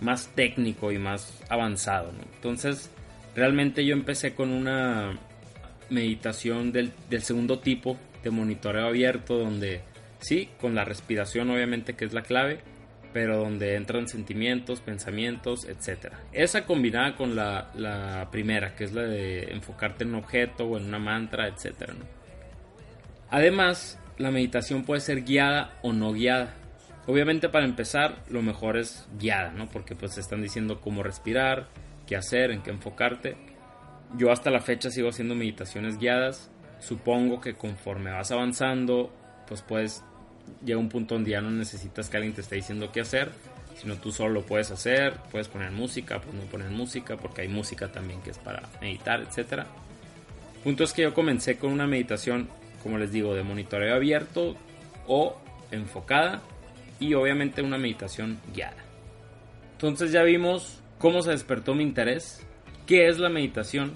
más 0.00 0.28
técnico 0.34 0.92
y 0.92 0.98
más 0.98 1.40
avanzado. 1.48 2.12
Entonces, 2.34 2.90
realmente 3.34 3.84
yo 3.84 3.94
empecé 3.94 4.34
con 4.34 4.50
una 4.50 5.18
meditación 5.88 6.72
del, 6.72 6.92
del 7.08 7.22
segundo 7.22 7.58
tipo, 7.58 7.96
de 8.22 8.30
monitoreo 8.30 8.86
abierto, 8.86 9.38
donde 9.38 9.80
sí, 10.20 10.48
con 10.60 10.74
la 10.74 10.84
respiración 10.84 11.50
obviamente 11.50 11.94
que 11.94 12.04
es 12.04 12.12
la 12.12 12.22
clave, 12.22 12.60
pero 13.12 13.38
donde 13.38 13.74
entran 13.74 14.08
sentimientos, 14.08 14.80
pensamientos, 14.80 15.64
etc. 15.64 16.12
Esa 16.32 16.64
combinada 16.64 17.16
con 17.16 17.34
la, 17.34 18.28
primera, 18.30 18.74
que 18.76 18.84
es 18.84 18.92
la 18.92 19.02
de 19.02 19.52
enfocarte 19.52 20.04
en 20.04 20.10
un 20.10 20.16
objeto 20.16 20.64
o 20.64 20.78
en 20.78 20.86
una 20.86 20.98
mantra, 20.98 21.48
etc. 21.48 21.90
Además, 23.30 23.98
la 24.18 24.30
meditación 24.30 24.84
puede 24.84 25.00
ser 25.00 25.22
guiada 25.22 25.78
o 25.82 25.92
no 25.92 26.12
guiada. 26.12 26.54
Obviamente 27.06 27.48
para 27.48 27.64
empezar, 27.64 28.22
lo 28.28 28.42
mejor 28.42 28.76
es 28.76 29.08
guiada, 29.18 29.52
¿no? 29.52 29.68
Porque 29.68 29.94
pues 29.94 30.14
te 30.14 30.20
están 30.20 30.42
diciendo 30.42 30.80
cómo 30.80 31.02
respirar, 31.02 31.68
qué 32.06 32.16
hacer, 32.16 32.50
en 32.50 32.62
qué 32.62 32.70
enfocarte. 32.70 33.36
Yo 34.16 34.30
hasta 34.30 34.50
la 34.50 34.60
fecha 34.60 34.90
sigo 34.90 35.08
haciendo 35.08 35.34
meditaciones 35.34 35.98
guiadas. 35.98 36.50
Supongo 36.80 37.40
que 37.40 37.54
conforme 37.54 38.10
vas 38.10 38.30
avanzando, 38.30 39.12
pues 39.46 39.62
puedes 39.62 40.04
llega 40.64 40.78
un 40.78 40.88
punto 40.88 41.14
donde 41.14 41.30
ya 41.30 41.40
no 41.40 41.50
necesitas 41.50 42.08
que 42.08 42.16
alguien 42.16 42.34
te 42.34 42.40
esté 42.40 42.56
diciendo 42.56 42.90
qué 42.92 43.00
hacer, 43.00 43.30
sino 43.80 43.96
tú 43.96 44.12
solo 44.12 44.34
lo 44.34 44.42
puedes 44.42 44.70
hacer, 44.70 45.14
puedes 45.30 45.48
poner 45.48 45.70
música, 45.70 46.20
pues 46.20 46.34
no 46.34 46.42
poner 46.42 46.70
música, 46.70 47.16
porque 47.16 47.42
hay 47.42 47.48
música 47.48 47.90
también 47.90 48.20
que 48.22 48.30
es 48.30 48.38
para 48.38 48.62
meditar, 48.80 49.20
etc. 49.20 49.64
Punto 50.62 50.84
es 50.84 50.92
que 50.92 51.02
yo 51.02 51.14
comencé 51.14 51.56
con 51.56 51.72
una 51.72 51.86
meditación, 51.86 52.48
como 52.82 52.98
les 52.98 53.12
digo, 53.12 53.34
de 53.34 53.42
monitoreo 53.42 53.94
abierto 53.94 54.56
o 55.06 55.36
enfocada 55.70 56.42
y 56.98 57.14
obviamente 57.14 57.62
una 57.62 57.78
meditación 57.78 58.38
guiada. 58.54 58.76
Entonces 59.72 60.12
ya 60.12 60.22
vimos 60.22 60.80
cómo 60.98 61.22
se 61.22 61.30
despertó 61.30 61.74
mi 61.74 61.82
interés, 61.82 62.46
qué 62.86 63.08
es 63.08 63.18
la 63.18 63.30
meditación. 63.30 63.92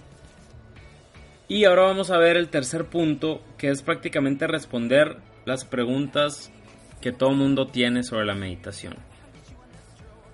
Y 1.47 1.64
ahora 1.64 1.83
vamos 1.83 2.11
a 2.11 2.19
ver 2.19 2.37
el 2.37 2.49
tercer 2.49 2.87
punto, 2.87 3.43
que 3.59 3.69
es 3.69 3.83
prácticamente 3.83 4.47
responder 4.47 5.19
las 5.45 5.64
preguntas 5.64 6.50
que 7.03 7.12
todo 7.12 7.33
mundo 7.33 7.67
tiene 7.67 8.03
sobre 8.03 8.25
la 8.25 8.35
meditación. 8.35 8.97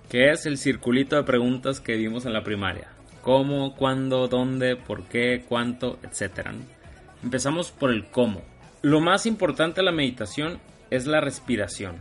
Que 0.09 0.29
es 0.31 0.45
el 0.45 0.57
circulito 0.57 1.17
de 1.17 1.23
preguntas 1.23 1.81
que 1.81 1.97
vimos 1.97 2.25
en 2.25 2.33
la 2.33 2.43
primaria. 2.43 2.87
¿Cómo, 3.21 3.75
cuándo, 3.75 4.27
dónde, 4.29 4.77
por 4.77 5.03
qué, 5.03 5.43
cuánto, 5.47 5.99
etcétera. 6.01 6.53
Empezamos 7.23 7.71
por 7.71 7.91
el 7.91 8.05
cómo. 8.05 8.41
Lo 8.81 8.99
más 8.99 9.25
importante 9.25 9.81
de 9.81 9.85
la 9.85 9.91
meditación 9.91 10.59
es 10.89 11.05
la 11.05 11.21
respiración. 11.21 11.97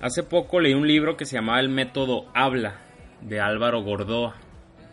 Hace 0.00 0.22
poco 0.22 0.60
leí 0.60 0.74
un 0.74 0.86
libro 0.86 1.16
que 1.16 1.24
se 1.24 1.36
llamaba 1.36 1.60
El 1.60 1.68
método 1.68 2.26
Habla 2.34 2.80
de 3.20 3.40
Álvaro 3.40 3.82
Gordoa, 3.82 4.34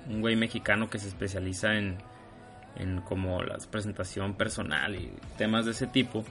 un 0.08 0.22
güey 0.22 0.36
mexicano 0.36 0.90
que 0.90 1.00
se 1.00 1.08
especializa 1.08 1.76
en, 1.76 1.98
en 2.76 3.02
como 3.02 3.42
la 3.44 3.58
presentación 3.70 4.36
personal 4.36 4.96
y 4.96 5.12
temas 5.38 5.66
de 5.66 5.72
ese 5.72 5.88
tipo. 5.88 6.24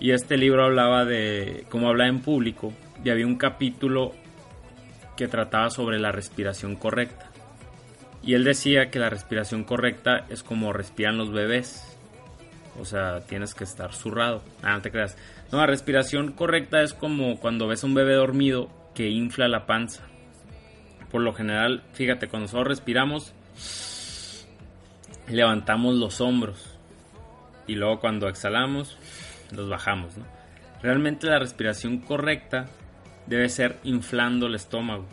Y 0.00 0.10
este 0.10 0.36
libro 0.36 0.64
hablaba 0.64 1.04
de 1.04 1.66
cómo 1.70 1.88
hablar 1.88 2.08
en 2.08 2.20
público 2.20 2.72
y 3.04 3.10
había 3.10 3.26
un 3.26 3.36
capítulo 3.36 4.12
que 5.16 5.28
trataba 5.28 5.70
sobre 5.70 5.98
la 5.98 6.12
respiración 6.12 6.76
correcta. 6.76 7.30
Y 8.22 8.34
él 8.34 8.44
decía 8.44 8.90
que 8.90 8.98
la 8.98 9.08
respiración 9.08 9.64
correcta 9.64 10.26
es 10.28 10.42
como 10.42 10.72
respiran 10.72 11.16
los 11.16 11.32
bebés. 11.32 11.95
O 12.80 12.84
sea, 12.84 13.20
tienes 13.20 13.54
que 13.54 13.64
estar 13.64 13.92
zurrado. 13.92 14.42
Ah, 14.62 14.72
no 14.72 14.82
te 14.82 14.90
creas. 14.90 15.16
No, 15.50 15.58
la 15.58 15.66
respiración 15.66 16.32
correcta 16.32 16.82
es 16.82 16.94
como 16.94 17.38
cuando 17.38 17.66
ves 17.66 17.82
a 17.82 17.86
un 17.86 17.94
bebé 17.94 18.14
dormido 18.14 18.68
que 18.94 19.08
infla 19.08 19.48
la 19.48 19.66
panza. 19.66 20.04
Por 21.10 21.22
lo 21.22 21.32
general, 21.32 21.82
fíjate, 21.92 22.28
cuando 22.28 22.48
solo 22.48 22.64
respiramos, 22.64 23.32
levantamos 25.28 25.94
los 25.94 26.20
hombros. 26.20 26.78
Y 27.66 27.74
luego 27.74 28.00
cuando 28.00 28.28
exhalamos, 28.28 28.96
los 29.52 29.68
bajamos. 29.68 30.14
Realmente 30.82 31.26
la 31.26 31.38
respiración 31.38 31.98
correcta 31.98 32.66
debe 33.26 33.48
ser 33.48 33.78
inflando 33.84 34.46
el 34.46 34.54
estómago. 34.54 35.06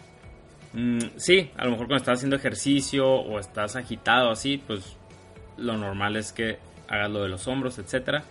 Mm, 0.74 1.00
sí, 1.18 1.52
a 1.56 1.66
lo 1.66 1.72
mejor 1.72 1.88
cuando 1.88 1.98
estás 1.98 2.20
haciendo 2.20 2.36
ejercicio 2.36 3.08
o 3.08 3.40
estás 3.40 3.76
agitado 3.76 4.32
así, 4.32 4.58
pues 4.58 4.98
lo 5.58 5.78
normal 5.78 6.16
es 6.16 6.34
que 6.34 6.58
hagas 6.88 7.12
lo 7.12 7.24
de 7.24 7.30
los 7.30 7.48
hombros, 7.48 7.80
etcétera. 7.80 8.24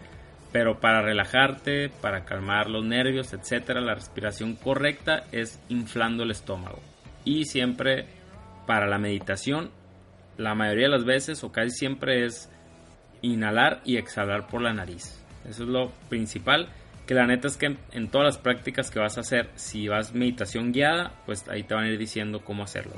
Pero 0.53 0.81
para 0.81 1.01
relajarte, 1.01 1.89
para 1.89 2.25
calmar 2.25 2.69
los 2.69 2.85
nervios, 2.85 3.33
etcétera, 3.33 3.81
la 3.81 3.95
respiración 3.95 4.55
correcta 4.57 5.25
es 5.33 5.61
inflando 5.69 6.25
el 6.25 6.31
estómago. 6.31 6.81
Y 7.25 7.47
siempre 7.47 8.07
para 8.67 8.87
la 8.87 8.99
meditación, 8.99 9.71
la 10.37 10.55
mayoría 10.55 10.87
de 10.87 10.93
las 10.93 11.05
veces 11.05 11.43
o 11.45 11.53
casi 11.53 11.71
siempre 11.71 12.27
es 12.27 12.51
inhalar 13.23 13.81
y 13.85 13.97
exhalar 13.97 14.47
por 14.47 14.61
la 14.61 14.73
nariz. 14.73 15.23
Eso 15.49 15.65
es 15.65 15.69
lo 15.69 15.91
principal. 16.09 16.69
Que 17.07 17.15
la 17.15 17.27
neta 17.27 17.49
es 17.49 17.57
que 17.57 17.77
en, 17.91 18.09
todas 18.09 18.27
las 18.27 18.39
prácticas 18.39 18.91
que 18.91 19.01
vas 19.01 19.17
a 19.19 19.23
hacer, 19.23 19.51
si 19.57 19.89
vas 19.89 20.15
meditación 20.15 20.73
guiada, 20.73 21.13
pues 21.27 21.49
ahí 21.49 21.65
te 21.65 21.75
van 21.75 21.85
a 21.85 21.89
ir 21.89 21.99
diciendo 21.99 22.43
cómo 22.45 22.63
hacerlo. 22.63 22.93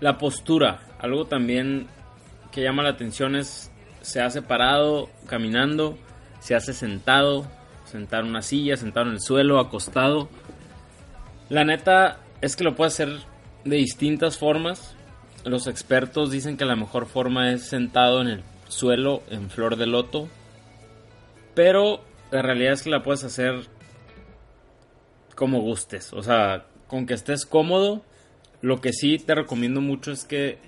La 0.00 0.16
postura, 0.16 0.80
algo 1.00 1.26
también 1.26 1.88
que 2.58 2.64
llama 2.64 2.82
la 2.82 2.88
atención 2.88 3.36
es 3.36 3.70
se 4.00 4.20
hace 4.20 4.42
parado, 4.42 5.08
caminando, 5.28 5.96
se 6.40 6.56
hace 6.56 6.72
sentado, 6.72 7.46
sentado 7.84 8.24
en 8.24 8.30
una 8.30 8.42
silla, 8.42 8.76
sentado 8.76 9.06
en 9.06 9.12
el 9.12 9.20
suelo, 9.20 9.60
acostado. 9.60 10.28
La 11.50 11.62
neta 11.62 12.18
es 12.40 12.56
que 12.56 12.64
lo 12.64 12.74
puede 12.74 12.88
hacer 12.88 13.20
de 13.64 13.76
distintas 13.76 14.38
formas. 14.38 14.96
Los 15.44 15.68
expertos 15.68 16.32
dicen 16.32 16.56
que 16.56 16.64
la 16.64 16.74
mejor 16.74 17.06
forma 17.06 17.52
es 17.52 17.62
sentado 17.62 18.22
en 18.22 18.26
el 18.26 18.42
suelo 18.66 19.22
en 19.30 19.50
flor 19.50 19.76
de 19.76 19.86
loto. 19.86 20.28
Pero 21.54 22.02
la 22.32 22.42
realidad 22.42 22.72
es 22.72 22.82
que 22.82 22.90
la 22.90 23.04
puedes 23.04 23.22
hacer 23.22 23.68
como 25.36 25.60
gustes. 25.60 26.12
O 26.12 26.24
sea, 26.24 26.66
con 26.88 27.06
que 27.06 27.14
estés 27.14 27.46
cómodo. 27.46 28.02
Lo 28.62 28.80
que 28.80 28.92
sí 28.92 29.18
te 29.18 29.36
recomiendo 29.36 29.80
mucho 29.80 30.10
es 30.10 30.24
que 30.24 30.58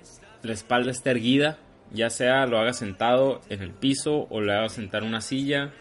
la 0.41 0.53
espalda 0.53 0.91
esté 0.91 1.11
erguida. 1.11 1.57
Ya 1.93 2.09
sea 2.09 2.45
lo 2.45 2.59
hagas 2.59 2.77
sentado 2.77 3.41
en 3.49 3.61
el 3.61 3.71
piso 3.71 4.27
o 4.29 4.41
lo 4.41 4.53
hagas 4.53 4.73
sentado 4.73 5.03
en 5.03 5.09
una 5.09 5.21
silla 5.21 5.71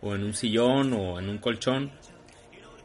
o 0.00 0.14
en 0.14 0.24
un 0.24 0.34
sillón 0.34 0.92
o 0.92 1.18
en 1.18 1.28
un 1.28 1.38
colchón. 1.38 1.90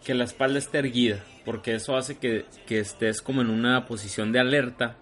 Que 0.04 0.14
la 0.14 0.26
espalda 0.26 0.60
esté 0.60 0.80
erguida. 0.80 1.24
Porque 1.46 1.76
eso 1.76 1.96
hace 1.96 2.18
que, 2.18 2.46
que 2.66 2.80
estés 2.80 3.22
como 3.22 3.42
en 3.42 3.50
una 3.50 3.86
posición 3.86 4.32
de 4.32 4.40
alerta 4.40 4.98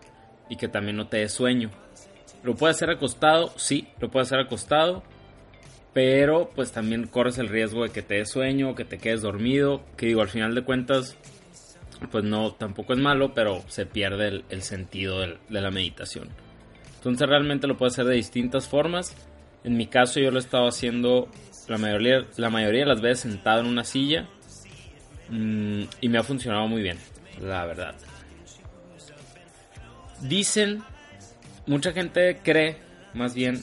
y 0.49 0.57
que 0.57 0.67
también 0.67 0.97
no 0.97 1.07
te 1.07 1.17
dé 1.17 1.29
sueño. 1.29 1.71
Lo 2.43 2.55
puede 2.55 2.71
hacer 2.71 2.89
acostado, 2.89 3.53
sí, 3.55 3.87
lo 3.99 4.11
puede 4.11 4.23
hacer 4.23 4.39
acostado, 4.39 5.03
pero 5.93 6.51
pues 6.53 6.71
también 6.71 7.07
corres 7.07 7.37
el 7.37 7.47
riesgo 7.47 7.83
de 7.83 7.89
que 7.91 8.01
te 8.01 8.15
des 8.15 8.29
sueño, 8.29 8.75
que 8.75 8.83
te 8.83 8.97
quedes 8.97 9.21
dormido, 9.21 9.81
que 9.95 10.07
digo, 10.07 10.21
al 10.21 10.27
final 10.27 10.53
de 10.53 10.63
cuentas, 10.63 11.15
pues 12.11 12.25
no, 12.25 12.53
tampoco 12.53 12.93
es 12.93 12.99
malo, 12.99 13.33
pero 13.33 13.63
se 13.67 13.85
pierde 13.85 14.43
el, 14.49 14.61
sentido 14.61 15.21
de 15.21 15.61
la 15.61 15.71
meditación. 15.71 16.29
Entonces 17.03 17.27
realmente 17.27 17.67
lo 17.67 17.77
puede 17.77 17.91
hacer 17.91 18.05
de 18.05 18.15
distintas 18.15 18.67
formas. 18.67 19.13
En 19.63 19.75
mi 19.75 19.87
caso 19.87 20.19
yo 20.19 20.31
lo 20.31 20.37
he 20.37 20.39
estado 20.39 20.67
haciendo 20.67 21.27
la 21.67 21.77
mayoría, 21.77 22.25
la 22.37 22.49
mayoría 22.49 22.81
de 22.81 22.87
las 22.87 23.01
veces 23.01 23.31
sentado 23.31 23.61
en 23.61 23.67
una 23.67 23.83
silla 23.83 24.29
mm, 25.29 25.83
y 26.01 26.09
me 26.09 26.17
ha 26.17 26.23
funcionado 26.23 26.67
muy 26.67 26.81
bien, 26.81 26.97
la 27.41 27.65
verdad. 27.65 27.95
Dicen 30.21 30.81
mucha 31.65 31.91
gente 31.91 32.39
cree, 32.43 32.77
más 33.13 33.33
bien 33.33 33.61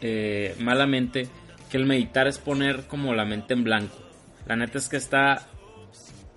eh, 0.00 0.54
malamente, 0.60 1.28
que 1.70 1.76
el 1.76 1.86
meditar 1.86 2.28
es 2.28 2.38
poner 2.38 2.86
como 2.86 3.14
la 3.14 3.24
mente 3.24 3.54
en 3.54 3.64
blanco. 3.64 3.96
La 4.46 4.56
neta 4.56 4.78
es 4.78 4.88
que 4.88 4.96
está 4.96 5.48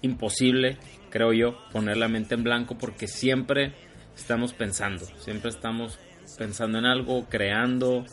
imposible 0.02 0.78
creo 1.14 1.32
yo, 1.32 1.56
poner 1.72 1.98
la 1.98 2.08
mente 2.08 2.34
en 2.34 2.44
blanco 2.44 2.76
porque 2.76 3.08
siempre 3.08 3.72
estamos 4.16 4.52
pensando, 4.54 5.06
siempre 5.20 5.52
estamos 5.52 6.00
pensando 6.38 6.78
en 6.78 6.86
algo, 6.86 7.26
creando, 7.30 8.06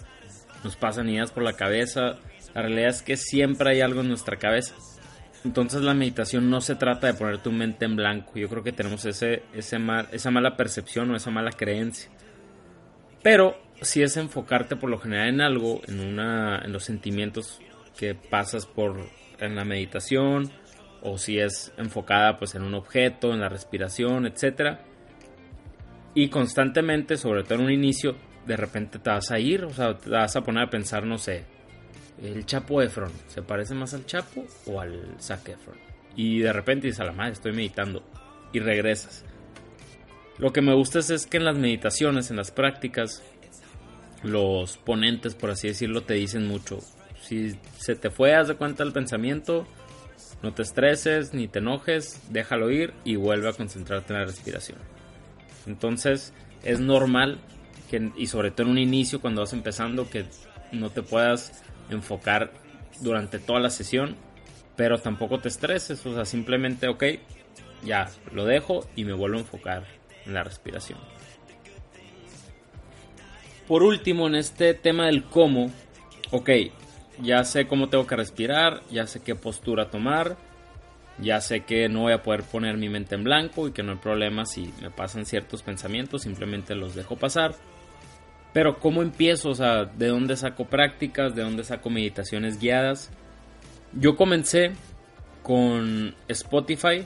nos 0.65 0.77
pasan 0.77 1.09
ideas 1.09 1.31
por 1.31 1.43
la 1.43 1.55
cabeza. 1.55 2.19
La 2.55 2.63
realidad 2.63 2.91
es 2.91 3.03
que 3.03 3.17
siempre 3.17 3.71
hay 3.71 3.81
algo 3.81 4.01
en 4.01 4.09
nuestra 4.09 4.37
cabeza. 4.37 4.75
Entonces 5.45 5.83
la 5.83 5.95
meditación 5.95 6.51
no 6.51 6.61
se 6.61 6.75
trata 6.75 7.07
de 7.07 7.15
poner 7.15 7.39
tu 7.39 7.51
mente 7.51 7.87
en 7.87 7.97
blanco. 7.97 8.33
Yo 8.35 8.49
creo 8.49 8.63
que 8.63 8.73
tenemos 8.73 9.05
ese, 9.07 9.43
ese 9.55 9.79
mal, 9.79 10.09
esa 10.13 10.31
mala 10.31 10.57
percepción 10.57 11.11
o 11.11 11.17
esa 11.17 11.31
mala 11.31 11.51
creencia. 11.53 12.11
Pero 13.23 13.57
si 13.81 14.03
es 14.03 14.17
enfocarte 14.17 14.77
por 14.77 14.91
lo 14.91 14.99
general 14.99 15.29
en 15.29 15.41
algo, 15.41 15.81
en, 15.87 16.01
una, 16.01 16.61
en 16.63 16.73
los 16.73 16.85
sentimientos 16.85 17.61
que 17.97 18.15
pasas 18.15 18.67
por 18.67 18.99
en 19.39 19.57
la 19.57 19.65
meditación, 19.65 20.51
o 21.03 21.17
si 21.17 21.39
es 21.39 21.73
enfocada 21.79 22.39
pues 22.39 22.55
en 22.55 22.63
un 22.63 22.75
objeto, 22.75 23.33
en 23.33 23.41
la 23.41 23.49
respiración, 23.49 24.27
etcétera. 24.27 24.85
Y 26.15 26.29
constantemente, 26.29 27.17
sobre 27.17 27.45
todo 27.45 27.55
en 27.57 27.67
un 27.67 27.71
inicio, 27.73 28.17
de 28.47 28.57
repente 28.57 28.99
te 28.99 29.11
vas 29.11 29.31
a 29.31 29.39
ir, 29.39 29.65
o 29.65 29.71
sea, 29.71 29.97
te 29.97 30.11
vas 30.11 30.35
a 30.35 30.43
poner 30.43 30.65
a 30.65 30.71
pensar, 30.71 31.07
no 31.07 31.19
sé, 31.19 31.45
el 32.23 32.45
Chapo 32.47 32.83
Efron, 32.83 33.13
¿se 33.29 33.43
parece 33.43 33.75
más 33.75 33.95
al 33.95 34.07
Chapo 34.07 34.45
o 34.67 34.81
al 34.81 35.17
Zac 35.21 35.49
Efron? 35.49 35.77
Y 36.17 36.41
de 36.41 36.53
repente 36.53 36.89
dices 36.89 37.01
a 37.01 37.05
la 37.05 37.13
madre, 37.13 37.33
estoy 37.33 37.53
meditando 37.53 38.03
y 38.53 38.59
regresas. 38.59 39.25
Lo 40.39 40.53
que 40.53 40.63
me 40.63 40.75
gusta 40.75 40.99
es, 40.99 41.27
que 41.27 41.37
en 41.37 41.45
las 41.45 41.57
meditaciones, 41.57 42.31
en 42.31 42.37
las 42.37 42.51
prácticas, 42.51 43.23
los 44.23 44.79
ponentes, 44.79 45.35
por 45.35 45.51
así 45.51 45.69
decirlo, 45.69 46.03
te 46.03 46.15
dicen 46.15 46.47
mucho. 46.47 46.79
Si 47.21 47.57
se 47.77 47.95
te 47.95 48.11
fue, 48.11 48.35
haz 48.35 48.49
de 48.49 48.55
cuenta 48.55 48.83
el 48.83 48.93
pensamiento, 48.93 49.67
no 50.43 50.55
te 50.55 50.63
estreses 50.63 51.35
ni 51.35 51.47
te 51.47 51.59
enojes, 51.59 52.21
déjalo 52.31 52.71
ir 52.71 52.95
y 53.05 53.17
vuelve 53.17 53.51
a 53.51 53.53
concentrarte 53.53 54.13
en 54.13 54.21
la 54.21 54.25
respiración. 54.25 54.79
Entonces, 55.71 56.33
es 56.63 56.81
normal 56.81 57.39
y 58.17 58.27
sobre 58.27 58.51
todo 58.51 58.67
en 58.67 58.73
un 58.73 58.79
inicio, 58.79 59.21
cuando 59.21 59.41
vas 59.41 59.53
empezando, 59.53 60.09
que 60.09 60.25
no 60.73 60.91
te 60.91 61.03
puedas 61.03 61.63
enfocar 61.91 62.53
durante 63.01 63.39
toda 63.39 63.59
la 63.61 63.71
sesión, 63.71 64.17
pero 64.77 64.99
tampoco 64.99 65.41
te 65.41 65.49
estreses, 65.49 66.05
o 66.07 66.15
sea, 66.15 66.25
simplemente, 66.25 66.89
ok, 66.89 67.05
ya 67.85 68.11
lo 68.33 68.45
dejo 68.45 68.87
y 68.95 69.05
me 69.05 69.13
vuelvo 69.13 69.39
a 69.39 69.41
enfocar 69.41 69.85
la 70.27 70.45
respiración. 70.45 70.99
Por 73.67 73.83
último, 73.83 74.27
en 74.27 74.35
este 74.35 74.75
tema 74.75 75.07
del 75.07 75.25
cómo, 75.25 75.71
ok, 76.31 76.51
ya 77.23 77.45
sé 77.45 77.67
cómo 77.67 77.89
tengo 77.89 78.07
que 78.07 78.17
respirar, 78.17 78.83
ya 78.91 79.07
sé 79.07 79.21
qué 79.21 79.35
postura 79.35 79.91
tomar, 79.91 80.37
ya 81.21 81.41
sé 81.41 81.61
que 81.61 81.89
no 81.89 82.01
voy 82.01 82.13
a 82.13 82.23
poder 82.23 82.43
poner 82.43 82.77
mi 82.77 82.89
mente 82.89 83.15
en 83.15 83.25
blanco 83.25 83.69
y 83.69 83.73
que 83.73 83.83
no 83.83 83.93
hay 83.93 83.99
problema 83.99 84.47
si 84.47 84.73
me 84.81 84.91
pasan 84.91 85.27
ciertos 85.27 85.63
pensamientos, 85.63 86.23
simplemente 86.23 86.75
los 86.75 86.95
dejo 86.95 87.17
pasar. 87.17 87.55
Pero 88.53 88.79
¿cómo 88.81 89.03
empiezo? 89.03 89.51
O 89.51 89.55
sea, 89.55 89.85
¿de 89.85 90.09
dónde 90.09 90.37
saco 90.37 90.67
prácticas? 90.67 91.35
¿De 91.35 91.43
dónde 91.43 91.65
saco 91.65 91.91
meditaciones 91.91 92.59
guiadas? 92.59 93.11
Yo 93.93 94.17
comencé 94.17 94.73
con 95.43 96.15
Spotify, 96.29 97.05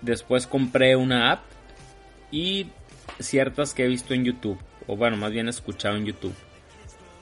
después 0.00 0.46
compré 0.46 0.96
una 0.96 1.32
app 1.32 1.44
y 2.30 2.66
ciertas 3.18 3.74
que 3.74 3.84
he 3.84 3.88
visto 3.88 4.14
en 4.14 4.24
YouTube, 4.24 4.58
o 4.86 4.96
bueno, 4.96 5.16
más 5.16 5.30
bien 5.30 5.48
escuchado 5.48 5.96
en 5.96 6.06
YouTube. 6.06 6.34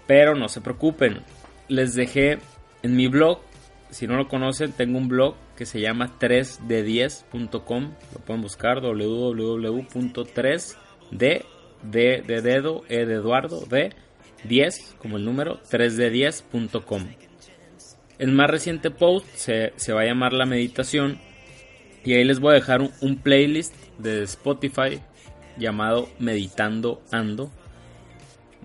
Pero 0.06 0.34
no 0.34 0.48
se 0.48 0.60
preocupen, 0.60 1.22
les 1.68 1.94
dejé 1.94 2.38
en 2.82 2.96
mi 2.96 3.06
blog, 3.08 3.40
si 3.90 4.06
no 4.06 4.16
lo 4.16 4.28
conocen, 4.28 4.72
tengo 4.72 4.98
un 4.98 5.08
blog 5.08 5.34
que 5.56 5.66
se 5.66 5.80
llama 5.80 6.18
3d10.com, 6.18 7.92
lo 8.12 8.20
pueden 8.24 8.42
buscar 8.42 8.80
www.3d 8.80 10.30
de 11.10 12.22
de 12.22 12.42
dedo, 12.42 12.84
e 12.88 13.04
10 14.44 14.96
como 14.98 15.16
el 15.16 15.24
número, 15.24 15.60
3d10.com. 15.70 17.06
El 18.18 18.32
más 18.32 18.50
reciente 18.50 18.90
post 18.90 19.26
se, 19.34 19.92
va 19.92 20.02
a 20.02 20.06
llamar 20.06 20.32
La 20.32 20.46
Meditación 20.46 21.18
y 22.04 22.14
ahí 22.14 22.24
les 22.24 22.40
voy 22.40 22.52
a 22.52 22.54
dejar 22.54 22.80
un 22.82 23.16
playlist 23.16 23.74
de 23.98 24.22
Spotify 24.24 25.00
llamado 25.58 26.08
Meditando 26.18 27.02
Ando. 27.10 27.50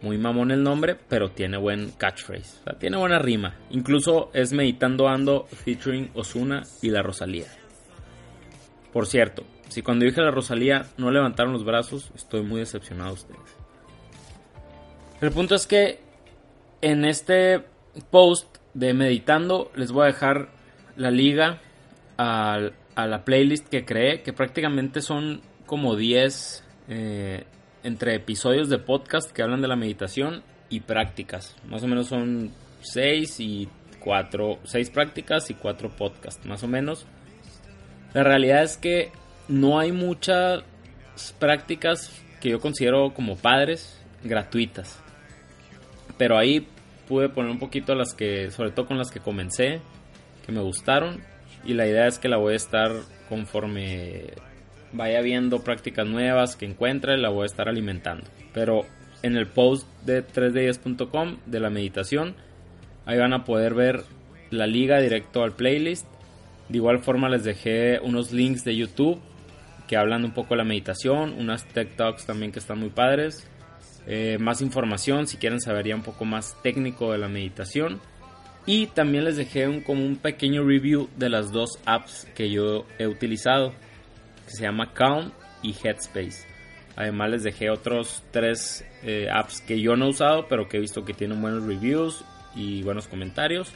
Muy 0.01 0.17
mamón 0.17 0.51
el 0.51 0.61
nombre, 0.61 0.95
pero 0.95 1.31
tiene 1.31 1.57
buen 1.57 1.91
catchphrase. 1.91 2.59
tiene 2.79 2.97
buena 2.97 3.19
rima. 3.19 3.55
Incluso 3.71 4.29
es 4.33 4.53
Meditando 4.53 5.07
Ando 5.07 5.47
featuring 5.47 6.11
Osuna 6.13 6.63
y 6.81 6.89
la 6.89 7.01
Rosalía. 7.01 7.47
Por 8.91 9.07
cierto, 9.07 9.43
si 9.69 9.81
cuando 9.81 10.05
dije 10.05 10.21
la 10.21 10.31
Rosalía 10.31 10.85
no 10.97 11.11
levantaron 11.11 11.53
los 11.53 11.65
brazos, 11.65 12.11
estoy 12.15 12.43
muy 12.43 12.59
decepcionado 12.59 13.09
de 13.09 13.15
ustedes. 13.15 13.57
El 15.21 15.31
punto 15.31 15.55
es 15.55 15.65
que 15.65 15.99
en 16.81 17.05
este 17.05 17.63
post 18.11 18.57
de 18.73 18.93
Meditando 18.93 19.71
les 19.75 19.91
voy 19.91 20.03
a 20.03 20.07
dejar 20.07 20.49
la 20.97 21.09
liga 21.09 21.61
al 22.17 22.73
a 22.95 23.07
la 23.07 23.25
playlist 23.25 23.67
que 23.67 23.85
creé, 23.85 24.21
que 24.21 24.33
prácticamente 24.33 25.01
son 25.01 25.41
como 25.65 25.95
10 25.95 26.63
eh, 26.87 27.43
entre 27.85 28.15
episodios 28.15 28.67
de 28.67 28.79
podcast 28.79 29.31
que 29.31 29.43
hablan 29.43 29.61
de 29.61 29.67
la 29.67 29.75
meditación 29.75 30.41
y 30.69 30.79
prácticas. 30.79 31.55
Más 31.67 31.83
o 31.83 31.87
menos 31.87 32.07
son 32.07 32.51
6 32.81 33.39
y 33.39 33.69
4, 33.99 34.59
6 34.63 34.89
prácticas 34.89 35.51
y 35.51 35.53
4 35.53 35.95
podcasts, 35.95 36.43
más 36.47 36.63
o 36.63 36.67
menos. 36.67 37.05
La 38.13 38.23
realidad 38.23 38.63
es 38.63 38.77
que 38.77 39.11
no 39.47 39.79
hay 39.79 39.91
muchas 39.91 40.63
prácticas 41.37 42.11
que 42.41 42.49
yo 42.49 42.59
considero 42.59 43.13
como 43.13 43.37
padres 43.37 44.01
gratuitas. 44.23 44.99
Pero 46.17 46.39
ahí 46.39 46.67
pude 47.07 47.29
poner 47.29 47.51
un 47.51 47.59
poquito 47.59 47.93
las 47.93 48.15
que, 48.15 48.49
sobre 48.49 48.71
todo 48.71 48.87
con 48.87 48.97
las 48.97 49.11
que 49.11 49.19
comencé, 49.19 49.79
que 50.43 50.51
me 50.51 50.61
gustaron 50.61 51.21
y 51.63 51.73
la 51.73 51.85
idea 51.87 52.07
es 52.07 52.17
que 52.17 52.29
la 52.29 52.37
voy 52.37 52.53
a 52.53 52.57
estar 52.57 52.91
conforme 53.29 54.33
vaya 54.93 55.21
viendo 55.21 55.63
prácticas 55.63 56.07
nuevas 56.07 56.55
que 56.55 56.65
encuentre, 56.65 57.17
la 57.17 57.29
voy 57.29 57.43
a 57.43 57.47
estar 57.47 57.69
alimentando. 57.69 58.25
Pero 58.53 58.85
en 59.21 59.37
el 59.37 59.47
post 59.47 59.87
de 60.05 60.21
3 60.21 60.53
de 60.53 61.59
la 61.59 61.69
meditación, 61.69 62.35
ahí 63.05 63.17
van 63.17 63.33
a 63.33 63.43
poder 63.43 63.73
ver 63.73 64.03
la 64.49 64.67
liga 64.67 64.99
directo 64.99 65.43
al 65.43 65.53
playlist. 65.53 66.07
De 66.69 66.77
igual 66.77 66.99
forma 66.99 67.29
les 67.29 67.43
dejé 67.43 67.99
unos 68.01 68.31
links 68.31 68.63
de 68.63 68.75
YouTube 68.75 69.19
que 69.87 69.97
hablan 69.97 70.25
un 70.25 70.31
poco 70.31 70.55
de 70.55 70.57
la 70.57 70.63
meditación, 70.63 71.35
unas 71.37 71.65
tech 71.65 71.95
talks 71.95 72.25
también 72.25 72.51
que 72.51 72.59
están 72.59 72.79
muy 72.79 72.89
padres. 72.89 73.47
Eh, 74.07 74.37
más 74.39 74.61
información 74.61 75.27
si 75.27 75.37
quieren 75.37 75.59
saber 75.59 75.87
ya 75.87 75.95
un 75.95 76.03
poco 76.03 76.25
más 76.25 76.55
técnico 76.61 77.11
de 77.11 77.17
la 77.17 77.27
meditación. 77.27 77.99
Y 78.67 78.87
también 78.87 79.25
les 79.25 79.37
dejé 79.37 79.67
un, 79.67 79.81
como 79.81 80.03
un 80.03 80.15
pequeño 80.15 80.63
review 80.63 81.07
de 81.17 81.29
las 81.29 81.51
dos 81.51 81.79
apps 81.85 82.27
que 82.35 82.49
yo 82.49 82.85
he 82.97 83.05
utilizado, 83.05 83.73
que 84.45 84.51
se 84.51 84.63
llama 84.63 84.93
Calm 84.93 85.31
y 85.61 85.73
Headspace. 85.73 86.45
Además 86.95 87.29
les 87.31 87.43
dejé 87.43 87.69
otros 87.69 88.23
tres 88.31 88.85
eh, 89.03 89.27
apps 89.31 89.61
que 89.61 89.81
yo 89.81 89.95
no 89.95 90.05
he 90.05 90.09
usado, 90.09 90.47
pero 90.47 90.69
que 90.69 90.77
he 90.77 90.79
visto 90.79 91.03
que 91.03 91.13
tienen 91.13 91.41
buenos 91.41 91.65
reviews 91.65 92.23
y 92.55 92.83
buenos 92.83 93.07
comentarios. 93.07 93.73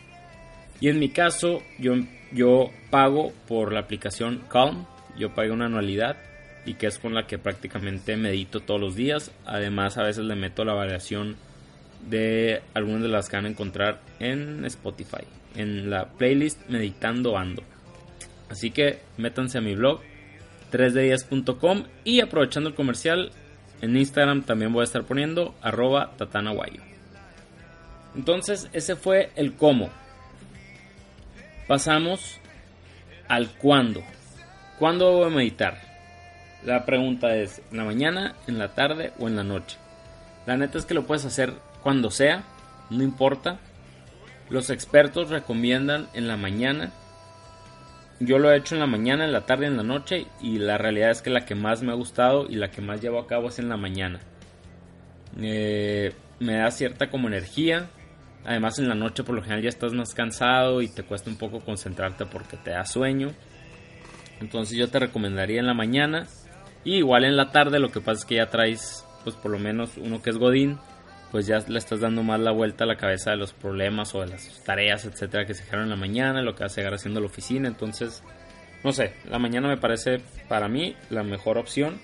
Y 0.79 0.87
en 0.87 0.99
mi 0.99 1.09
caso, 1.09 1.61
yo, 1.77 1.95
yo 2.31 2.71
pago 2.89 3.33
por 3.47 3.73
la 3.73 3.81
aplicación 3.81 4.43
Calm, 4.49 4.85
yo 5.17 5.33
pago 5.35 5.53
una 5.53 5.65
anualidad 5.65 6.15
y 6.65 6.75
que 6.75 6.87
es 6.87 6.99
con 6.99 7.13
la 7.13 7.27
que 7.27 7.37
prácticamente 7.37 8.15
medito 8.15 8.61
todos 8.61 8.79
los 8.79 8.95
días. 8.95 9.31
Además, 9.45 9.97
a 9.97 10.03
veces 10.03 10.23
le 10.23 10.35
meto 10.35 10.63
la 10.63 10.73
variación 10.73 11.35
de 12.07 12.61
algunas 12.73 13.01
de 13.01 13.09
las 13.09 13.27
que 13.27 13.35
van 13.35 13.45
a 13.45 13.49
encontrar 13.49 13.99
en 14.19 14.63
Spotify, 14.65 15.25
en 15.55 15.89
la 15.89 16.05
playlist 16.05 16.69
Meditando 16.69 17.37
Ando. 17.37 17.63
Así 18.49 18.71
que 18.71 18.99
métanse 19.17 19.57
a 19.57 19.61
mi 19.61 19.75
blog 19.75 20.01
3d10.com 20.71 21.83
y 22.03 22.21
aprovechando 22.21 22.69
el 22.69 22.75
comercial, 22.75 23.31
en 23.81 23.95
Instagram 23.95 24.43
también 24.43 24.73
voy 24.73 24.81
a 24.81 24.85
estar 24.85 25.03
poniendo 25.03 25.55
arroba 25.61 26.11
tatanaguayo. 26.17 26.81
Entonces 28.15 28.69
ese 28.73 28.95
fue 28.95 29.31
el 29.35 29.53
cómo. 29.53 29.89
Pasamos 31.67 32.39
al 33.27 33.49
cuándo. 33.51 34.03
¿Cuándo 34.79 35.11
voy 35.11 35.27
a 35.27 35.35
meditar? 35.35 35.77
La 36.65 36.85
pregunta 36.85 37.35
es, 37.35 37.61
¿en 37.71 37.77
la 37.77 37.83
mañana, 37.85 38.35
en 38.47 38.57
la 38.57 38.69
tarde 38.69 39.13
o 39.19 39.27
en 39.27 39.35
la 39.35 39.43
noche? 39.43 39.77
La 40.45 40.57
neta 40.57 40.77
es 40.77 40.85
que 40.85 40.93
lo 40.93 41.05
puedes 41.05 41.25
hacer 41.25 41.53
cuando 41.83 42.11
sea, 42.11 42.43
no 42.89 43.03
importa. 43.03 43.59
Los 44.49 44.69
expertos 44.69 45.29
recomiendan 45.29 46.07
en 46.13 46.27
la 46.27 46.37
mañana. 46.37 46.91
Yo 48.19 48.37
lo 48.37 48.51
he 48.51 48.57
hecho 48.57 48.75
en 48.75 48.81
la 48.81 48.87
mañana, 48.87 49.23
en 49.23 49.31
la 49.31 49.45
tarde, 49.45 49.67
en 49.67 49.77
la 49.77 49.83
noche 49.83 50.27
y 50.41 50.57
la 50.57 50.77
realidad 50.77 51.11
es 51.11 51.21
que 51.21 51.29
la 51.29 51.45
que 51.45 51.55
más 51.55 51.81
me 51.81 51.91
ha 51.91 51.95
gustado 51.95 52.47
y 52.49 52.55
la 52.55 52.69
que 52.69 52.81
más 52.81 53.01
llevo 53.01 53.19
a 53.19 53.27
cabo 53.27 53.47
es 53.47 53.59
en 53.59 53.69
la 53.69 53.77
mañana. 53.77 54.19
Eh, 55.39 56.13
me 56.39 56.55
da 56.55 56.69
cierta 56.71 57.09
como 57.09 57.27
energía. 57.27 57.89
Además 58.45 58.79
en 58.79 58.89
la 58.89 58.95
noche 58.95 59.23
por 59.23 59.35
lo 59.35 59.41
general 59.41 59.63
ya 59.63 59.69
estás 59.69 59.93
más 59.93 60.13
cansado 60.13 60.81
y 60.81 60.89
te 60.89 61.03
cuesta 61.03 61.29
un 61.29 61.37
poco 61.37 61.61
concentrarte 61.61 62.25
porque 62.25 62.57
te 62.57 62.71
da 62.71 62.85
sueño. 62.85 63.31
Entonces 64.41 64.77
yo 64.77 64.89
te 64.89 64.99
recomendaría 64.99 65.59
en 65.59 65.67
la 65.67 65.73
mañana 65.73 66.27
y 66.83 66.95
igual 66.95 67.23
en 67.23 67.37
la 67.37 67.51
tarde, 67.51 67.79
lo 67.79 67.89
que 67.89 68.01
pasa 68.01 68.19
es 68.19 68.25
que 68.25 68.35
ya 68.35 68.49
traes 68.49 69.05
pues 69.23 69.35
por 69.35 69.51
lo 69.51 69.59
menos 69.59 69.97
uno 69.97 70.21
que 70.21 70.29
es 70.29 70.37
Godín, 70.37 70.77
pues 71.31 71.45
ya 71.45 71.59
le 71.67 71.77
estás 71.77 71.99
dando 71.99 72.23
más 72.23 72.39
la 72.39 72.51
vuelta 72.51 72.83
a 72.83 72.87
la 72.87 72.95
cabeza 72.95 73.31
de 73.31 73.37
los 73.37 73.53
problemas 73.53 74.15
o 74.15 74.21
de 74.21 74.27
las 74.27 74.63
tareas, 74.63 75.05
etcétera, 75.05 75.45
que 75.45 75.53
se 75.53 75.63
dejaron 75.63 75.85
en 75.85 75.91
la 75.91 75.95
mañana, 75.95 76.41
lo 76.41 76.55
que 76.55 76.63
vas 76.63 76.73
a 76.73 76.81
llegar 76.81 76.93
haciendo 76.93 77.19
la 77.19 77.27
oficina. 77.27 77.67
Entonces, 77.67 78.23
no 78.83 78.91
sé, 78.91 79.13
la 79.29 79.39
mañana 79.39 79.67
me 79.67 79.77
parece 79.77 80.21
para 80.47 80.67
mí 80.67 80.95
la 81.09 81.23
mejor 81.23 81.57
opción. 81.57 81.99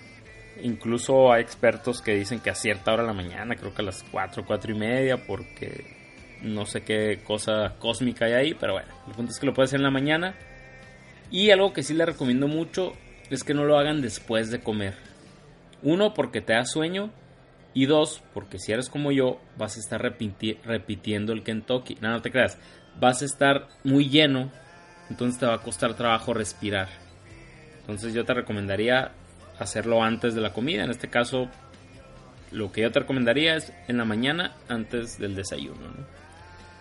Incluso 0.61 1.33
hay 1.33 1.41
expertos 1.41 2.01
que 2.01 2.15
dicen 2.15 2.39
que 2.39 2.49
a 2.49 2.55
cierta 2.55 2.93
hora 2.93 3.03
de 3.03 3.07
la 3.07 3.13
mañana, 3.13 3.55
creo 3.55 3.73
que 3.73 3.81
a 3.81 3.85
las 3.85 4.03
4, 4.03 4.45
4 4.45 4.71
y 4.71 4.77
media, 4.77 5.17
porque 5.25 5.95
no 6.41 6.65
sé 6.65 6.81
qué 6.81 7.19
cosa 7.23 7.75
cósmica 7.79 8.25
hay 8.25 8.33
ahí, 8.33 8.53
pero 8.53 8.73
bueno, 8.73 8.87
el 9.07 9.13
punto 9.13 9.31
es 9.31 9.39
que 9.39 9.45
lo 9.45 9.53
puedes 9.53 9.69
hacer 9.69 9.79
en 9.79 9.85
la 9.85 9.91
mañana. 9.91 10.35
Y 11.31 11.49
algo 11.49 11.73
que 11.73 11.83
sí 11.83 11.93
le 11.93 12.05
recomiendo 12.05 12.47
mucho 12.47 12.93
es 13.29 13.43
que 13.43 13.53
no 13.53 13.65
lo 13.65 13.77
hagan 13.77 14.01
después 14.01 14.51
de 14.51 14.59
comer. 14.59 14.93
Uno, 15.81 16.13
porque 16.13 16.41
te 16.41 16.53
da 16.53 16.65
sueño. 16.65 17.11
Y 17.75 17.87
dos, 17.87 18.23
porque 18.33 18.57
si 18.57 18.71
eres 18.71 18.89
como 18.89 19.11
yo, 19.11 19.39
vas 19.57 19.75
a 19.75 19.81
estar 19.81 20.01
repitiendo 20.01 21.33
el 21.33 21.43
Kentucky. 21.43 21.97
No, 21.99 22.09
no 22.09 22.21
te 22.21 22.31
creas. 22.31 22.57
Vas 23.01 23.21
a 23.21 23.25
estar 23.25 23.67
muy 23.83 24.09
lleno. 24.09 24.49
Entonces 25.09 25.37
te 25.39 25.45
va 25.45 25.55
a 25.55 25.61
costar 25.61 25.93
trabajo 25.93 26.33
respirar. 26.33 26.87
Entonces 27.81 28.13
yo 28.13 28.23
te 28.23 28.33
recomendaría 28.33 29.11
hacerlo 29.59 30.01
antes 30.01 30.33
de 30.35 30.41
la 30.41 30.53
comida. 30.53 30.85
En 30.85 30.89
este 30.89 31.09
caso, 31.09 31.49
lo 32.51 32.71
que 32.71 32.81
yo 32.81 32.91
te 32.93 33.01
recomendaría 33.01 33.57
es 33.57 33.73
en 33.89 33.97
la 33.97 34.05
mañana 34.05 34.55
antes 34.69 35.19
del 35.19 35.35
desayuno. 35.35 35.81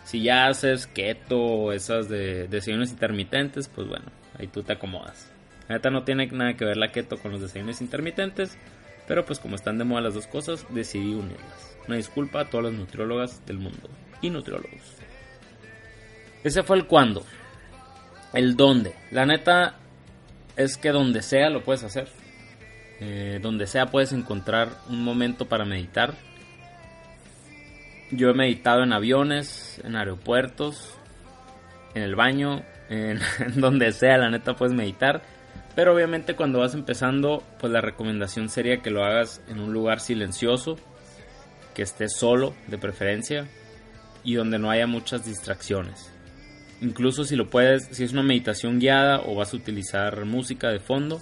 Si 0.05 0.23
ya 0.23 0.47
haces 0.47 0.87
keto 0.87 1.41
o 1.41 1.73
esas 1.73 2.09
de 2.09 2.47
desayunos 2.47 2.91
intermitentes, 2.91 3.69
pues 3.69 3.89
bueno, 3.89 4.07
ahí 4.39 4.47
tú 4.47 4.63
te 4.63 4.75
acomodas. 4.75 5.29
Neta 5.69 5.91
no 5.91 6.05
tiene 6.05 6.29
nada 6.29 6.55
que 6.55 6.65
ver 6.65 6.77
la 6.77 6.93
keto 6.93 7.19
con 7.19 7.33
los 7.33 7.41
desayunos 7.41 7.81
intermitentes, 7.81 8.57
pero 9.07 9.25
pues 9.25 9.39
como 9.39 9.57
están 9.57 9.79
de 9.79 9.85
moda 9.85 10.03
las 10.03 10.15
dos 10.15 10.27
cosas, 10.27 10.67
decidí 10.71 11.15
unirlas. 11.15 11.77
Una 11.87 11.97
disculpa 11.97 12.41
a 12.41 12.51
todas 12.51 12.67
las 12.67 12.75
nutriólogas 12.75 13.45
del 13.47 13.59
mundo 13.59 13.89
y 14.23 14.31
nutriólogos. 14.31 14.97
Ese 16.43 16.63
fue 16.63 16.77
el 16.77 16.87
cuándo. 16.87 17.25
El 18.33 18.57
dónde. 18.57 18.95
La 19.11 19.27
neta 19.27 19.77
es 20.57 20.77
que 20.77 20.91
donde 20.91 21.23
sea 21.23 21.51
lo 21.51 21.63
puedes 21.63 21.85
hacer. 21.85 22.09
Eh, 23.01 23.39
donde 23.43 23.67
sea 23.67 23.87
puedes 23.87 24.13
encontrar 24.13 24.71
un 24.89 25.03
momento 25.03 25.47
para 25.47 25.65
meditar. 25.65 26.15
Yo 28.11 28.31
he 28.31 28.35
meditado 28.35 28.83
en 28.83 28.93
aviones, 28.93 29.81
en 29.85 29.97
aeropuertos, 29.97 30.97
en 31.95 32.03
el 32.03 32.15
baño, 32.15 32.63
en 32.89 33.21
donde 33.57 33.93
sea, 33.93 34.19
la 34.19 34.31
neta 34.31 34.55
puedes 34.55 34.75
meditar. 34.75 35.23
Pero 35.75 35.95
obviamente 35.95 36.37
cuando 36.37 36.61
vas 36.61 36.75
empezando, 36.75 37.43
pues 37.59 37.73
la 37.73 37.81
recomendación 37.81 38.49
sería 38.49 38.81
que 38.81 38.91
lo 38.91 39.05
hagas 39.05 39.43
en 39.49 39.59
un 39.61 39.73
lugar 39.73 40.01
silencioso, 40.01 40.77
que 41.75 41.83
estés 41.83 42.17
solo 42.17 42.55
de 42.69 42.79
preferencia 42.79 43.49
y 44.23 44.35
donde 44.35 44.59
no 44.59 44.71
haya 44.71 44.87
muchas 44.87 45.27
distracciones. 45.27 46.11
Incluso 46.81 47.25
si 47.25 47.35
lo 47.35 47.51
puedes, 47.51 47.89
si 47.91 48.05
es 48.05 48.13
una 48.13 48.23
meditación 48.23 48.79
guiada 48.79 49.21
o 49.21 49.35
vas 49.35 49.53
a 49.53 49.57
utilizar 49.57 50.25
música 50.25 50.69
de 50.69 50.79
fondo, 50.79 51.21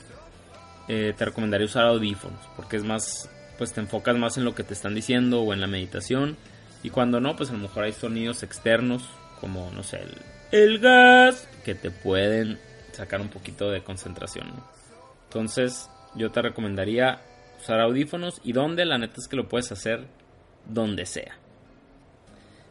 eh, 0.89 1.15
te 1.17 1.25
recomendaría 1.25 1.67
usar 1.67 1.87
audífonos 1.87 2.41
porque 2.57 2.77
es 2.77 2.85
más, 2.85 3.31
pues 3.57 3.73
te 3.73 3.81
enfocas 3.81 4.17
más 4.17 4.37
en 4.37 4.45
lo 4.45 4.55
que 4.55 4.65
te 4.65 4.75
están 4.75 4.95
diciendo 4.95 5.43
o 5.43 5.53
en 5.53 5.61
la 5.61 5.67
meditación 5.67 6.37
y 6.83 6.91
cuando 6.91 7.21
no, 7.21 7.37
pues 7.37 7.51
a 7.51 7.53
lo 7.53 7.61
mejor 7.61 7.85
hay 7.85 7.93
sonidos 7.93 8.43
externos 8.43 9.05
como 9.41 9.71
no 9.71 9.83
sé 9.83 10.01
el, 10.03 10.19
el 10.51 10.79
gas 10.81 11.49
que 11.65 11.75
te 11.75 11.91
pueden 11.91 12.59
sacar 12.93 13.21
un 13.21 13.29
poquito 13.29 13.71
de 13.71 13.83
concentración. 13.83 14.49
Entonces, 15.25 15.91
yo 16.15 16.31
te 16.31 16.43
recomendaría 16.43 17.21
usar 17.61 17.81
audífonos 17.81 18.41
y 18.45 18.53
donde 18.53 18.85
la 18.85 18.99
neta 18.99 19.15
es 19.19 19.29
que 19.29 19.37
lo 19.37 19.49
puedes 19.49 19.73
hacer 19.73 20.07
donde 20.67 21.07
sea. 21.07 21.37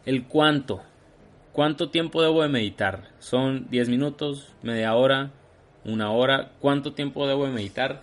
El 0.05 0.25
cuánto. 0.25 0.81
¿Cuánto 1.53 1.89
tiempo 1.89 2.21
debo 2.21 2.43
de 2.43 2.49
meditar? 2.49 3.09
¿Son 3.19 3.69
10 3.69 3.89
minutos, 3.89 4.53
media 4.63 4.95
hora, 4.95 5.31
una 5.83 6.11
hora? 6.11 6.51
¿Cuánto 6.59 6.93
tiempo 6.93 7.27
debo 7.27 7.45
de 7.45 7.51
meditar? 7.51 8.01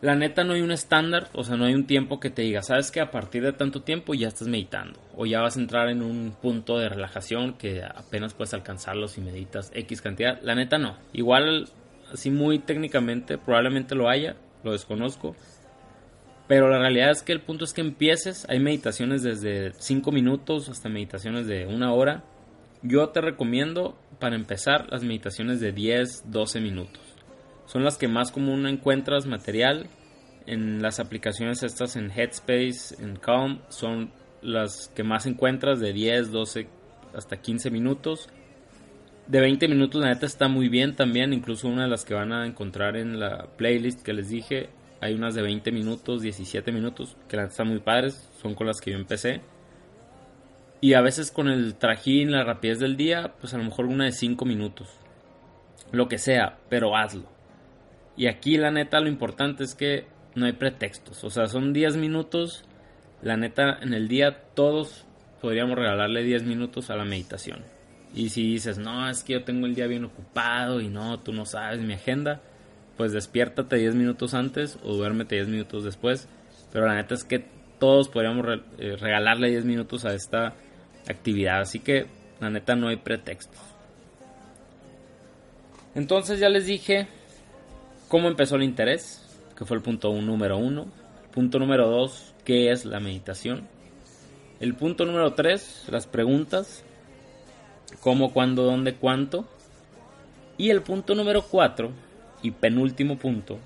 La 0.00 0.14
neta 0.14 0.44
no 0.44 0.52
hay 0.52 0.60
un 0.60 0.70
estándar, 0.70 1.28
o 1.32 1.42
sea, 1.42 1.56
no 1.56 1.64
hay 1.64 1.74
un 1.74 1.84
tiempo 1.84 2.20
que 2.20 2.30
te 2.30 2.42
diga, 2.42 2.62
sabes 2.62 2.92
que 2.92 3.00
a 3.00 3.10
partir 3.10 3.42
de 3.42 3.52
tanto 3.52 3.82
tiempo 3.82 4.14
ya 4.14 4.28
estás 4.28 4.46
meditando, 4.46 5.00
o 5.16 5.26
ya 5.26 5.40
vas 5.40 5.56
a 5.56 5.60
entrar 5.60 5.88
en 5.88 6.02
un 6.02 6.36
punto 6.40 6.78
de 6.78 6.88
relajación 6.88 7.54
que 7.54 7.82
apenas 7.82 8.32
puedes 8.32 8.54
alcanzarlo 8.54 9.08
si 9.08 9.20
meditas 9.20 9.72
X 9.74 10.00
cantidad. 10.00 10.40
La 10.42 10.54
neta 10.54 10.78
no. 10.78 10.96
Igual, 11.12 11.68
así 12.12 12.30
muy 12.30 12.60
técnicamente, 12.60 13.38
probablemente 13.38 13.96
lo 13.96 14.08
haya, 14.08 14.36
lo 14.62 14.70
desconozco. 14.70 15.34
Pero 16.46 16.68
la 16.68 16.78
realidad 16.78 17.10
es 17.10 17.24
que 17.24 17.32
el 17.32 17.40
punto 17.40 17.64
es 17.64 17.72
que 17.72 17.80
empieces. 17.80 18.46
Hay 18.48 18.60
meditaciones 18.60 19.24
desde 19.24 19.72
5 19.72 20.12
minutos 20.12 20.68
hasta 20.68 20.88
meditaciones 20.88 21.48
de 21.48 21.66
una 21.66 21.92
hora. 21.92 22.22
Yo 22.82 23.08
te 23.08 23.20
recomiendo 23.20 23.98
para 24.20 24.36
empezar 24.36 24.86
las 24.90 25.02
meditaciones 25.02 25.58
de 25.60 25.72
10, 25.72 26.30
12 26.30 26.60
minutos 26.60 27.07
son 27.68 27.84
las 27.84 27.98
que 27.98 28.08
más 28.08 28.32
común 28.32 28.66
encuentras 28.66 29.26
material. 29.26 29.88
En 30.46 30.80
las 30.80 31.00
aplicaciones 31.00 31.62
estas 31.62 31.96
en 31.96 32.10
Headspace, 32.10 32.96
en 32.98 33.16
Calm, 33.16 33.60
son 33.68 34.10
las 34.40 34.88
que 34.96 35.02
más 35.02 35.26
encuentras 35.26 35.78
de 35.78 35.92
10, 35.92 36.32
12 36.32 36.66
hasta 37.14 37.36
15 37.36 37.70
minutos. 37.70 38.30
De 39.26 39.40
20 39.40 39.68
minutos 39.68 40.00
la 40.00 40.08
neta 40.08 40.24
está 40.24 40.48
muy 40.48 40.70
bien 40.70 40.96
también, 40.96 41.34
incluso 41.34 41.68
una 41.68 41.82
de 41.82 41.90
las 41.90 42.06
que 42.06 42.14
van 42.14 42.32
a 42.32 42.46
encontrar 42.46 42.96
en 42.96 43.20
la 43.20 43.46
playlist 43.58 44.02
que 44.02 44.14
les 44.14 44.30
dije, 44.30 44.70
hay 45.02 45.12
unas 45.12 45.34
de 45.34 45.42
20 45.42 45.70
minutos, 45.70 46.22
17 46.22 46.72
minutos, 46.72 47.18
que 47.28 47.36
la 47.36 47.42
neta 47.42 47.52
están 47.52 47.68
muy 47.68 47.80
padres, 47.80 48.30
son 48.40 48.54
con 48.54 48.66
las 48.66 48.80
que 48.80 48.92
yo 48.92 48.96
empecé. 48.96 49.42
Y 50.80 50.94
a 50.94 51.02
veces 51.02 51.30
con 51.30 51.48
el 51.48 51.74
trajín, 51.74 52.32
la 52.32 52.44
rapidez 52.44 52.78
del 52.78 52.96
día, 52.96 53.34
pues 53.38 53.52
a 53.52 53.58
lo 53.58 53.64
mejor 53.64 53.84
una 53.84 54.06
de 54.06 54.12
5 54.12 54.46
minutos. 54.46 54.88
Lo 55.92 56.08
que 56.08 56.16
sea, 56.16 56.56
pero 56.70 56.96
hazlo. 56.96 57.37
Y 58.18 58.26
aquí 58.26 58.56
la 58.56 58.72
neta 58.72 58.98
lo 58.98 59.08
importante 59.08 59.62
es 59.62 59.76
que 59.76 60.04
no 60.34 60.46
hay 60.46 60.52
pretextos. 60.52 61.22
O 61.22 61.30
sea, 61.30 61.46
son 61.46 61.72
10 61.72 61.96
minutos. 61.96 62.64
La 63.22 63.36
neta, 63.36 63.78
en 63.80 63.94
el 63.94 64.08
día 64.08 64.42
todos 64.54 65.06
podríamos 65.40 65.76
regalarle 65.76 66.24
10 66.24 66.42
minutos 66.42 66.90
a 66.90 66.96
la 66.96 67.04
meditación. 67.04 67.64
Y 68.12 68.30
si 68.30 68.42
dices, 68.42 68.76
no, 68.76 69.08
es 69.08 69.22
que 69.22 69.34
yo 69.34 69.44
tengo 69.44 69.66
el 69.66 69.76
día 69.76 69.86
bien 69.86 70.04
ocupado 70.04 70.80
y 70.80 70.88
no, 70.88 71.20
tú 71.20 71.32
no 71.32 71.46
sabes 71.46 71.80
mi 71.80 71.94
agenda, 71.94 72.40
pues 72.96 73.12
despiértate 73.12 73.76
10 73.76 73.94
minutos 73.94 74.34
antes 74.34 74.80
o 74.82 74.94
duérmete 74.94 75.36
10 75.36 75.46
minutos 75.46 75.84
después. 75.84 76.28
Pero 76.72 76.86
la 76.86 76.96
neta 76.96 77.14
es 77.14 77.22
que 77.22 77.44
todos 77.78 78.08
podríamos 78.08 78.44
eh, 78.78 78.96
regalarle 78.96 79.50
10 79.50 79.64
minutos 79.64 80.04
a 80.04 80.12
esta 80.12 80.54
actividad. 81.08 81.60
Así 81.60 81.78
que 81.78 82.06
la 82.40 82.50
neta 82.50 82.74
no 82.74 82.88
hay 82.88 82.96
pretextos. 82.96 83.60
Entonces 85.94 86.40
ya 86.40 86.48
les 86.48 86.66
dije 86.66 87.06
¿Cómo 88.08 88.28
empezó 88.28 88.56
el 88.56 88.62
interés? 88.62 89.22
Que 89.56 89.66
fue 89.66 89.76
el 89.76 89.82
punto 89.82 90.10
número 90.12 90.56
uno. 90.56 90.86
punto 91.32 91.58
número 91.58 91.88
dos, 91.88 92.34
¿qué 92.44 92.70
es 92.70 92.86
la 92.86 93.00
meditación? 93.00 93.68
El 94.60 94.74
punto 94.74 95.04
número 95.04 95.34
tres, 95.34 95.84
las 95.90 96.06
preguntas. 96.06 96.84
¿Cómo, 98.00 98.32
cuándo, 98.32 98.64
dónde, 98.64 98.94
cuánto? 98.94 99.46
Y 100.56 100.70
el 100.70 100.82
punto 100.82 101.14
número 101.14 101.42
cuatro, 101.42 101.92
y 102.42 102.50
penúltimo 102.50 103.18
punto, 103.18 103.58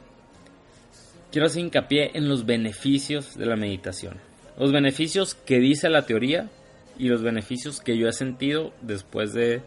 quiero 1.31 1.47
hacer 1.47 1.63
hincapié 1.63 2.11
en 2.15 2.29
los 2.29 2.45
beneficios 2.45 3.37
de 3.37 3.47
la 3.47 3.57
meditación. 3.57 4.19
Los 4.59 4.73
beneficios 4.73 5.35
que 5.35 5.59
dice 5.59 5.89
la 5.89 6.05
teoría 6.05 6.51
y 6.99 7.09
los 7.09 7.23
beneficios 7.23 7.81
que 7.81 7.97
yo 7.97 8.09
he 8.09 8.13
sentido 8.13 8.73
después 8.83 9.33
de 9.33 9.63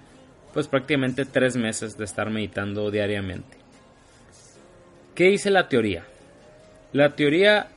pues 0.53 0.67
prácticamente 0.67 1.25
tres 1.25 1.57
meses 1.57 1.97
de 1.97 2.05
estar 2.05 2.29
meditando 2.29 2.91
diariamente. 2.91 3.64
¿Qué 5.15 5.30
dice 5.30 5.49
la 5.49 5.69
teoría? 5.69 6.04
La 6.91 7.15
teoría 7.15 7.69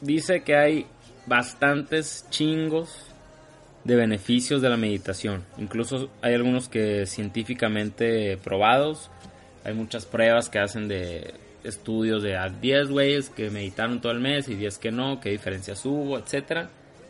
dice 0.00 0.42
que 0.42 0.56
hay 0.56 0.86
bastantes 1.26 2.26
chingos 2.28 3.06
de 3.84 3.94
beneficios 3.94 4.60
de 4.60 4.68
la 4.68 4.76
meditación. 4.76 5.44
Incluso 5.58 6.10
hay 6.22 6.34
algunos 6.34 6.68
que 6.68 7.06
científicamente 7.06 8.36
probados. 8.38 9.12
Hay 9.62 9.74
muchas 9.74 10.06
pruebas 10.06 10.48
que 10.48 10.58
hacen 10.58 10.88
de 10.88 11.34
estudios 11.62 12.24
de 12.24 12.36
10 12.60 12.88
güeyes 12.88 13.30
que 13.30 13.50
meditaron 13.50 14.00
todo 14.00 14.10
el 14.10 14.18
mes 14.18 14.48
y 14.48 14.56
10 14.56 14.78
que 14.78 14.90
no, 14.90 15.20
qué 15.20 15.30
diferencias 15.30 15.86
hubo, 15.86 16.18
etc. 16.18 16.66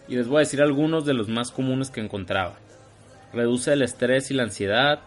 Y 0.06 0.16
les 0.16 0.28
voy 0.28 0.36
a 0.36 0.40
decir 0.40 0.60
algunos 0.60 1.06
de 1.06 1.14
los 1.14 1.28
más 1.28 1.50
comunes 1.50 1.90
que 1.90 2.02
encontraba. 2.02 2.56
Reduce 3.32 3.72
el 3.72 3.80
estrés 3.80 4.30
y 4.30 4.34
la 4.34 4.42
ansiedad, 4.42 5.00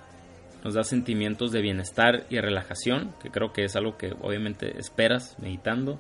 nos 0.64 0.74
da 0.74 0.84
sentimientos 0.84 1.52
de 1.52 1.62
bienestar 1.62 2.26
y 2.30 2.40
relajación, 2.40 3.14
que 3.22 3.30
creo 3.30 3.54
que 3.54 3.64
es 3.64 3.76
algo 3.76 3.98
que 3.98 4.14
obviamente 4.22 4.80
esperas 4.80 5.38
meditando. 5.40 6.00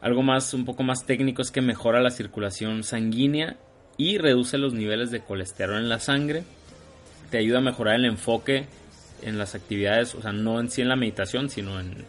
Algo 0.00 0.22
más, 0.22 0.54
un 0.54 0.64
poco 0.64 0.82
más 0.82 1.06
técnico 1.06 1.42
es 1.42 1.50
que 1.50 1.60
mejora 1.60 2.00
la 2.00 2.10
circulación 2.10 2.84
sanguínea 2.84 3.56
y 3.96 4.18
reduce 4.18 4.58
los 4.58 4.72
niveles 4.72 5.10
de 5.10 5.20
colesterol 5.20 5.78
en 5.78 5.88
la 5.88 5.98
sangre. 5.98 6.44
Te 7.30 7.38
ayuda 7.38 7.58
a 7.58 7.62
mejorar 7.62 7.96
el 7.96 8.04
enfoque 8.04 8.66
en 9.22 9.38
las 9.38 9.54
actividades, 9.54 10.14
o 10.14 10.22
sea, 10.22 10.32
no 10.32 10.60
en 10.60 10.70
sí 10.70 10.82
en 10.82 10.88
la 10.88 10.96
meditación, 10.96 11.50
sino 11.50 11.80
en, 11.80 12.04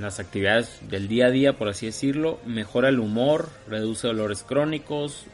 las 0.00 0.18
actividades 0.18 0.80
del 0.90 1.06
día 1.06 1.26
a 1.26 1.30
día, 1.30 1.52
por 1.52 1.68
así 1.68 1.86
decirlo. 1.86 2.40
Mejora 2.44 2.88
el 2.88 2.98
humor, 2.98 3.48
reduce 3.68 4.08
dolores 4.08 4.42
crónicos, 4.42 5.26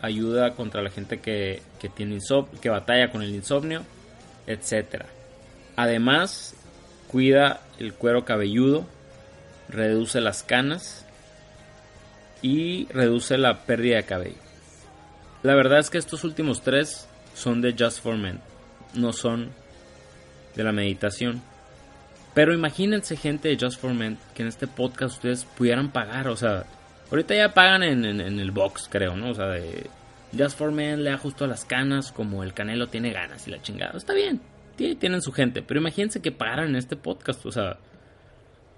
ayuda 0.00 0.54
contra 0.54 0.82
la 0.82 0.90
gente 0.90 1.18
que, 1.18 1.60
que 1.78 1.90
tiene 1.90 2.18
que 2.62 2.70
batalla 2.70 3.10
con 3.10 3.22
el 3.22 3.34
insomnio, 3.34 3.82
etc. 4.48 5.04
Además, 5.76 6.56
cuida 7.06 7.60
el 7.78 7.94
cuero 7.94 8.24
cabelludo, 8.24 8.86
reduce 9.68 10.20
las 10.20 10.42
canas 10.42 11.04
y 12.42 12.86
reduce 12.86 13.38
la 13.38 13.64
pérdida 13.64 13.96
de 13.96 14.04
cabello. 14.04 14.48
La 15.42 15.54
verdad 15.54 15.78
es 15.78 15.90
que 15.90 15.98
estos 15.98 16.24
últimos 16.24 16.62
tres 16.62 17.06
son 17.34 17.60
de 17.60 17.74
Just 17.78 18.02
for 18.02 18.16
Men, 18.16 18.40
no 18.94 19.12
son 19.12 19.50
de 20.56 20.64
la 20.64 20.72
meditación. 20.72 21.40
Pero 22.34 22.52
imagínense 22.54 23.16
gente 23.16 23.48
de 23.48 23.58
Just 23.58 23.80
for 23.80 23.94
Men 23.94 24.18
que 24.34 24.42
en 24.42 24.48
este 24.48 24.66
podcast 24.66 25.16
ustedes 25.16 25.44
pudieran 25.44 25.90
pagar, 25.90 26.28
o 26.28 26.36
sea, 26.36 26.64
ahorita 27.10 27.34
ya 27.34 27.54
pagan 27.54 27.82
en, 27.82 28.04
el 28.20 28.50
box, 28.50 28.88
creo, 28.90 29.16
¿no? 29.16 29.30
O 29.30 29.34
sea, 29.34 29.46
de 29.46 29.88
Just 30.36 30.58
for 30.58 30.70
Men 30.72 31.04
le 31.04 31.10
da 31.10 31.18
justo 31.18 31.44
a 31.44 31.48
las 31.48 31.64
canas 31.64 32.12
como 32.12 32.42
el 32.42 32.54
Canelo 32.54 32.88
tiene 32.88 33.12
ganas 33.12 33.46
y 33.48 33.50
la 33.50 33.62
chingada. 33.62 33.96
Está 33.96 34.14
bien, 34.14 34.40
tienen 34.76 35.22
su 35.22 35.32
gente, 35.32 35.62
pero 35.62 35.80
imagínense 35.80 36.20
que 36.20 36.32
pagaran 36.32 36.70
en 36.70 36.76
este 36.76 36.96
podcast, 36.96 37.44
o 37.46 37.52
sea, 37.52 37.78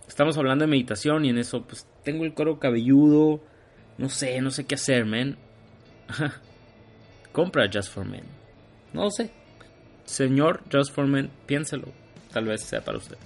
estamos 0.06 0.36
hablando 0.38 0.64
de 0.64 0.70
meditación 0.70 1.24
y 1.24 1.30
en 1.30 1.38
eso, 1.38 1.62
pues 1.62 1.86
tengo 2.04 2.24
el 2.24 2.34
coro 2.34 2.58
cabelludo, 2.58 3.40
no 3.98 4.08
sé, 4.08 4.40
no 4.40 4.50
sé 4.50 4.64
qué 4.64 4.76
hacer, 4.76 5.04
man. 5.04 5.36
Compra 7.32 7.68
Just 7.72 7.92
for 7.92 8.04
Men. 8.04 8.24
No 8.92 9.10
sé. 9.10 9.30
Señor 10.04 10.62
Just 10.72 10.92
for 10.92 11.06
Men, 11.06 11.30
piénselo. 11.46 11.88
Tal 12.32 12.44
vez 12.46 12.62
sea 12.62 12.80
para 12.80 12.98
usted. 12.98 13.16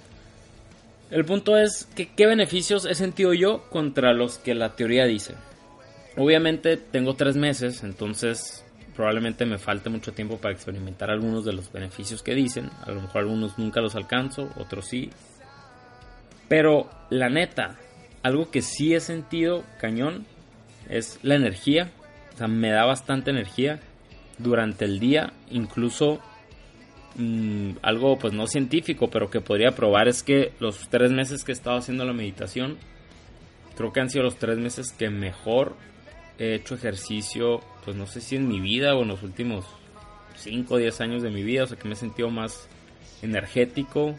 El 1.11 1.23
punto 1.25 1.57
es 1.57 1.87
que 1.95 2.13
qué 2.13 2.25
beneficios 2.25 2.85
he 2.85 2.95
sentido 2.95 3.33
yo 3.33 3.69
contra 3.69 4.13
los 4.13 4.37
que 4.37 4.55
la 4.55 4.75
teoría 4.75 5.05
dice. 5.05 5.35
Obviamente 6.17 6.77
tengo 6.77 7.15
tres 7.15 7.35
meses, 7.35 7.83
entonces 7.83 8.63
probablemente 8.95 9.45
me 9.45 9.57
falte 9.57 9.89
mucho 9.89 10.13
tiempo 10.13 10.37
para 10.37 10.53
experimentar 10.53 11.11
algunos 11.11 11.43
de 11.43 11.53
los 11.53 11.71
beneficios 11.71 12.23
que 12.23 12.33
dicen. 12.33 12.69
A 12.83 12.91
lo 12.91 13.01
mejor 13.01 13.23
algunos 13.23 13.57
nunca 13.57 13.81
los 13.81 13.95
alcanzo, 13.95 14.49
otros 14.57 14.87
sí. 14.87 15.09
Pero 16.47 16.89
la 17.09 17.29
neta, 17.29 17.75
algo 18.23 18.49
que 18.49 18.61
sí 18.61 18.93
he 18.93 19.01
sentido 19.01 19.63
cañón 19.79 20.25
es 20.89 21.19
la 21.21 21.35
energía. 21.35 21.91
O 22.33 22.37
sea, 22.37 22.47
me 22.47 22.69
da 22.69 22.85
bastante 22.85 23.31
energía 23.31 23.81
durante 24.37 24.85
el 24.85 24.99
día. 24.99 25.33
Incluso 25.51 26.21
mm, 27.15 27.71
algo 27.81 28.17
pues 28.17 28.33
no 28.33 28.47
científico, 28.47 29.09
pero 29.09 29.29
que 29.29 29.41
podría 29.41 29.71
probar 29.71 30.07
es 30.07 30.23
que 30.23 30.53
los 30.59 30.87
tres 30.89 31.11
meses 31.11 31.43
que 31.43 31.51
he 31.51 31.53
estado 31.53 31.77
haciendo 31.77 32.05
la 32.05 32.13
meditación, 32.13 32.77
creo 33.75 33.91
que 33.91 33.99
han 33.99 34.09
sido 34.09 34.23
los 34.23 34.37
tres 34.37 34.57
meses 34.57 34.93
que 34.93 35.09
mejor 35.09 35.75
he 36.39 36.55
hecho 36.55 36.75
ejercicio, 36.75 37.61
pues 37.83 37.95
no 37.95 38.07
sé 38.07 38.21
si 38.21 38.35
en 38.35 38.47
mi 38.47 38.59
vida 38.59 38.95
o 38.95 39.03
en 39.03 39.09
los 39.09 39.23
últimos 39.23 39.65
5 40.37 40.73
o 40.73 40.77
10 40.77 41.01
años 41.01 41.23
de 41.23 41.29
mi 41.29 41.43
vida, 41.43 41.63
o 41.63 41.67
sea 41.67 41.77
que 41.77 41.87
me 41.87 41.93
he 41.93 41.97
sentido 41.97 42.29
más 42.29 42.67
energético, 43.21 44.15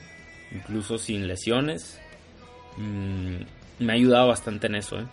incluso 0.52 0.98
sin 0.98 1.26
lesiones. 1.26 2.00
Mm, 2.76 3.84
me 3.84 3.92
ha 3.92 3.96
ayudado 3.96 4.28
bastante 4.28 4.66
en 4.66 4.76
eso. 4.76 4.98
¿eh? 4.98 5.06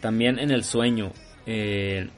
También 0.00 0.38
en 0.38 0.50
el 0.50 0.64
sueño. 0.64 1.12
Eh, 1.46 2.08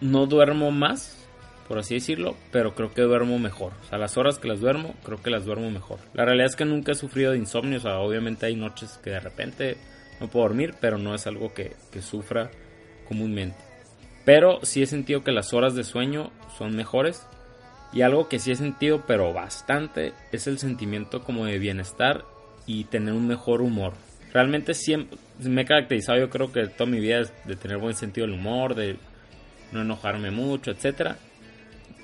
no 0.00 0.26
duermo 0.26 0.70
más, 0.70 1.26
por 1.68 1.78
así 1.78 1.94
decirlo, 1.94 2.36
pero 2.52 2.74
creo 2.74 2.92
que 2.92 3.02
duermo 3.02 3.38
mejor. 3.38 3.72
O 3.84 3.88
sea, 3.88 3.98
las 3.98 4.16
horas 4.16 4.38
que 4.38 4.48
las 4.48 4.60
duermo, 4.60 4.94
creo 5.04 5.22
que 5.22 5.30
las 5.30 5.44
duermo 5.44 5.70
mejor. 5.70 5.98
La 6.14 6.24
realidad 6.24 6.46
es 6.46 6.56
que 6.56 6.64
nunca 6.64 6.92
he 6.92 6.96
sufrido 6.96 7.32
de 7.32 7.38
insomnio. 7.38 7.78
O 7.78 7.82
sea, 7.82 7.98
obviamente 7.98 8.46
hay 8.46 8.56
noches 8.56 8.98
que 9.02 9.10
de 9.10 9.20
repente 9.20 9.76
no 10.20 10.28
puedo 10.28 10.46
dormir, 10.46 10.74
pero 10.80 10.98
no 10.98 11.14
es 11.14 11.26
algo 11.26 11.52
que, 11.54 11.74
que 11.90 12.02
sufra 12.02 12.50
comúnmente. 13.08 13.65
Pero 14.26 14.58
sí 14.62 14.82
he 14.82 14.86
sentido 14.86 15.24
que 15.24 15.32
las 15.32 15.54
horas 15.54 15.74
de 15.74 15.84
sueño 15.84 16.30
son 16.58 16.76
mejores. 16.76 17.26
Y 17.94 18.02
algo 18.02 18.28
que 18.28 18.38
sí 18.38 18.50
he 18.50 18.56
sentido, 18.56 19.04
pero 19.06 19.32
bastante, 19.32 20.12
es 20.30 20.46
el 20.46 20.58
sentimiento 20.58 21.24
como 21.24 21.46
de 21.46 21.58
bienestar 21.58 22.26
y 22.66 22.84
tener 22.84 23.14
un 23.14 23.26
mejor 23.26 23.62
humor 23.62 23.94
realmente 24.36 24.74
siempre 24.74 25.16
me 25.38 25.62
he 25.62 25.64
caracterizado 25.64 26.18
yo 26.18 26.28
creo 26.28 26.52
que 26.52 26.66
toda 26.66 26.90
mi 26.90 27.00
vida 27.00 27.22
de 27.44 27.56
tener 27.56 27.78
buen 27.78 27.94
sentido 27.94 28.26
del 28.26 28.36
humor, 28.36 28.74
de 28.74 28.98
no 29.72 29.80
enojarme 29.80 30.30
mucho, 30.30 30.70
etcétera. 30.70 31.16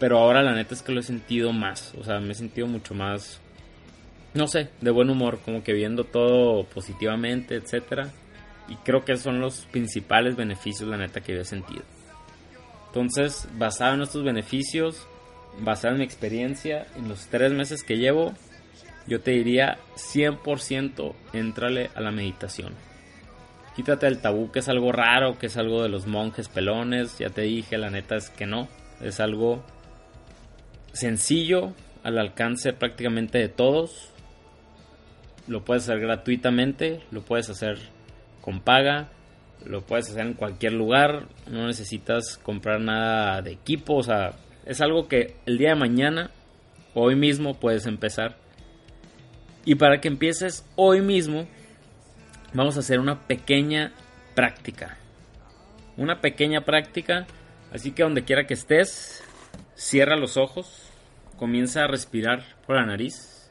Pero 0.00 0.18
ahora 0.18 0.42
la 0.42 0.54
neta 0.54 0.74
es 0.74 0.80
que 0.80 0.92
lo 0.92 1.00
he 1.00 1.02
sentido 1.02 1.52
más, 1.52 1.94
o 1.98 2.04
sea, 2.04 2.20
me 2.20 2.32
he 2.32 2.34
sentido 2.34 2.66
mucho 2.66 2.94
más 2.94 3.38
no 4.32 4.46
sé, 4.46 4.70
de 4.80 4.90
buen 4.90 5.10
humor, 5.10 5.40
como 5.44 5.62
que 5.62 5.74
viendo 5.74 6.04
todo 6.04 6.64
positivamente, 6.64 7.54
etcétera. 7.54 8.10
Y 8.66 8.76
creo 8.76 9.04
que 9.04 9.16
son 9.18 9.40
los 9.40 9.66
principales 9.66 10.34
beneficios, 10.34 10.88
la 10.88 10.96
neta, 10.96 11.20
que 11.20 11.34
yo 11.34 11.42
he 11.42 11.44
sentido. 11.44 11.82
Entonces, 12.92 13.48
basado 13.56 13.94
en 13.94 14.02
estos 14.02 14.22
beneficios, 14.22 15.06
basado 15.60 15.94
en 15.94 16.00
mi 16.00 16.04
experiencia, 16.04 16.86
en 16.94 17.08
los 17.08 17.26
tres 17.28 17.50
meses 17.50 17.82
que 17.84 17.96
llevo, 17.96 18.34
yo 19.06 19.22
te 19.22 19.30
diría 19.30 19.78
100% 19.96 21.14
entrale 21.32 21.88
a 21.94 22.02
la 22.02 22.10
meditación. 22.10 22.74
Quítate 23.74 24.08
el 24.08 24.20
tabú 24.20 24.52
que 24.52 24.58
es 24.58 24.68
algo 24.68 24.92
raro, 24.92 25.38
que 25.38 25.46
es 25.46 25.56
algo 25.56 25.82
de 25.82 25.88
los 25.88 26.06
monjes 26.06 26.50
pelones. 26.50 27.18
Ya 27.18 27.30
te 27.30 27.40
dije, 27.40 27.78
la 27.78 27.88
neta 27.88 28.16
es 28.16 28.28
que 28.28 28.44
no. 28.44 28.68
Es 29.00 29.20
algo 29.20 29.64
sencillo, 30.92 31.72
al 32.02 32.18
alcance 32.18 32.74
prácticamente 32.74 33.38
de 33.38 33.48
todos. 33.48 34.10
Lo 35.48 35.64
puedes 35.64 35.84
hacer 35.84 35.98
gratuitamente, 35.98 37.00
lo 37.10 37.22
puedes 37.22 37.48
hacer 37.48 37.78
con 38.42 38.60
paga, 38.60 39.08
lo 39.66 39.82
puedes 39.82 40.10
hacer 40.10 40.26
en 40.26 40.34
cualquier 40.34 40.72
lugar. 40.72 41.26
No 41.50 41.66
necesitas 41.66 42.38
comprar 42.38 42.80
nada 42.80 43.42
de 43.42 43.52
equipo. 43.52 43.96
O 43.96 44.02
sea, 44.02 44.32
es 44.66 44.80
algo 44.80 45.08
que 45.08 45.36
el 45.46 45.58
día 45.58 45.70
de 45.70 45.76
mañana, 45.76 46.30
hoy 46.94 47.16
mismo, 47.16 47.54
puedes 47.54 47.86
empezar 47.86 48.36
y 49.64 49.76
para 49.76 50.00
que 50.00 50.08
empieces 50.08 50.66
hoy 50.74 51.00
mismo, 51.00 51.46
vamos 52.52 52.76
a 52.76 52.80
hacer 52.80 52.98
una 52.98 53.20
pequeña 53.26 53.92
práctica. 54.34 54.98
Una 55.96 56.20
pequeña 56.20 56.62
práctica. 56.62 57.26
Así 57.72 57.92
que 57.92 58.02
donde 58.02 58.24
quiera 58.24 58.46
que 58.46 58.54
estés, 58.54 59.22
cierra 59.74 60.16
los 60.16 60.36
ojos, 60.36 60.90
comienza 61.38 61.84
a 61.84 61.86
respirar 61.86 62.44
por 62.66 62.76
la 62.76 62.86
nariz. 62.86 63.50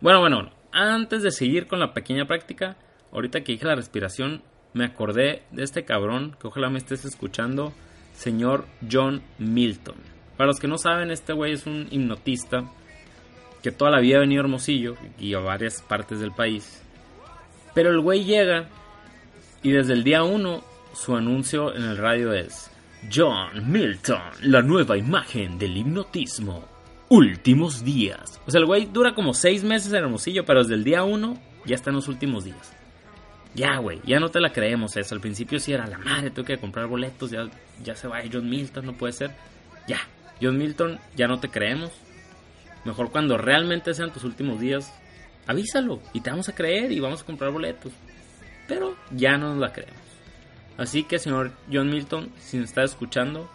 Bueno, 0.00 0.20
bueno, 0.20 0.50
antes 0.72 1.22
de 1.22 1.30
seguir 1.30 1.66
con 1.66 1.78
la 1.78 1.92
pequeña 1.92 2.24
práctica, 2.24 2.76
ahorita 3.12 3.42
que 3.42 3.52
dije 3.52 3.66
la 3.66 3.74
respiración, 3.74 4.42
me 4.72 4.84
acordé 4.84 5.42
de 5.50 5.62
este 5.62 5.84
cabrón 5.84 6.36
que 6.40 6.46
ojalá 6.46 6.70
me 6.70 6.78
estés 6.78 7.04
escuchando, 7.04 7.72
señor 8.14 8.66
John 8.90 9.22
Milton. 9.38 9.96
Para 10.36 10.48
los 10.48 10.60
que 10.60 10.68
no 10.68 10.78
saben, 10.78 11.10
este 11.10 11.32
güey 11.32 11.52
es 11.52 11.66
un 11.66 11.88
hipnotista 11.90 12.70
que 13.62 13.72
toda 13.72 13.90
la 13.90 14.00
vida 14.00 14.16
ha 14.16 14.20
venido 14.20 14.40
a 14.40 14.44
Hermosillo 14.44 14.96
y 15.18 15.34
a 15.34 15.40
varias 15.40 15.82
partes 15.82 16.20
del 16.20 16.32
país. 16.32 16.82
Pero 17.74 17.90
el 17.90 18.00
güey 18.00 18.24
llega 18.24 18.68
y 19.62 19.70
desde 19.72 19.92
el 19.92 20.04
día 20.04 20.22
1 20.22 20.64
su 20.94 21.14
anuncio 21.14 21.74
en 21.74 21.82
el 21.82 21.96
radio 21.96 22.32
es 22.32 22.70
John 23.12 23.70
Milton, 23.70 24.20
la 24.42 24.62
nueva 24.62 24.96
imagen 24.96 25.58
del 25.58 25.76
hipnotismo. 25.76 26.64
Últimos 27.08 27.84
días. 27.84 28.40
O 28.46 28.50
sea, 28.50 28.60
el 28.60 28.66
güey 28.66 28.86
dura 28.86 29.14
como 29.14 29.34
6 29.34 29.64
meses 29.64 29.92
en 29.92 30.04
Hermosillo, 30.04 30.44
pero 30.44 30.60
desde 30.62 30.74
el 30.74 30.84
día 30.84 31.02
1 31.02 31.36
ya 31.66 31.74
está 31.74 31.90
en 31.90 31.96
los 31.96 32.08
últimos 32.08 32.44
días. 32.44 32.76
Ya, 33.54 33.78
güey, 33.78 34.00
ya 34.04 34.20
no 34.20 34.28
te 34.28 34.40
la 34.40 34.52
creemos 34.52 34.96
eso. 34.96 35.14
Al 35.14 35.20
principio 35.20 35.58
sí 35.58 35.72
era 35.72 35.86
la 35.86 35.98
madre, 35.98 36.30
tengo 36.30 36.46
que 36.46 36.58
comprar 36.58 36.86
boletos, 36.86 37.30
ya, 37.30 37.48
ya 37.82 37.96
se 37.96 38.06
va 38.06 38.20
John 38.32 38.48
Milton, 38.48 38.86
no 38.86 38.92
puede 38.94 39.12
ser. 39.12 39.32
Ya, 39.88 39.98
John 40.40 40.56
Milton, 40.56 40.98
ya 41.16 41.26
no 41.26 41.40
te 41.40 41.48
creemos. 41.48 41.90
Mejor 42.84 43.10
cuando 43.10 43.36
realmente 43.36 43.92
sean 43.92 44.12
tus 44.12 44.24
últimos 44.24 44.60
días, 44.60 44.92
avísalo 45.46 46.00
y 46.12 46.20
te 46.20 46.30
vamos 46.30 46.48
a 46.48 46.54
creer 46.54 46.92
y 46.92 47.00
vamos 47.00 47.22
a 47.22 47.26
comprar 47.26 47.50
boletos. 47.50 47.92
Pero 48.68 48.96
ya 49.10 49.36
no 49.36 49.50
nos 49.50 49.58
la 49.58 49.72
creemos. 49.72 50.00
Así 50.78 51.02
que, 51.02 51.18
señor 51.18 51.52
John 51.70 51.90
Milton, 51.90 52.30
si 52.38 52.56
nos 52.56 52.68
está 52.68 52.84
escuchando, 52.84 53.50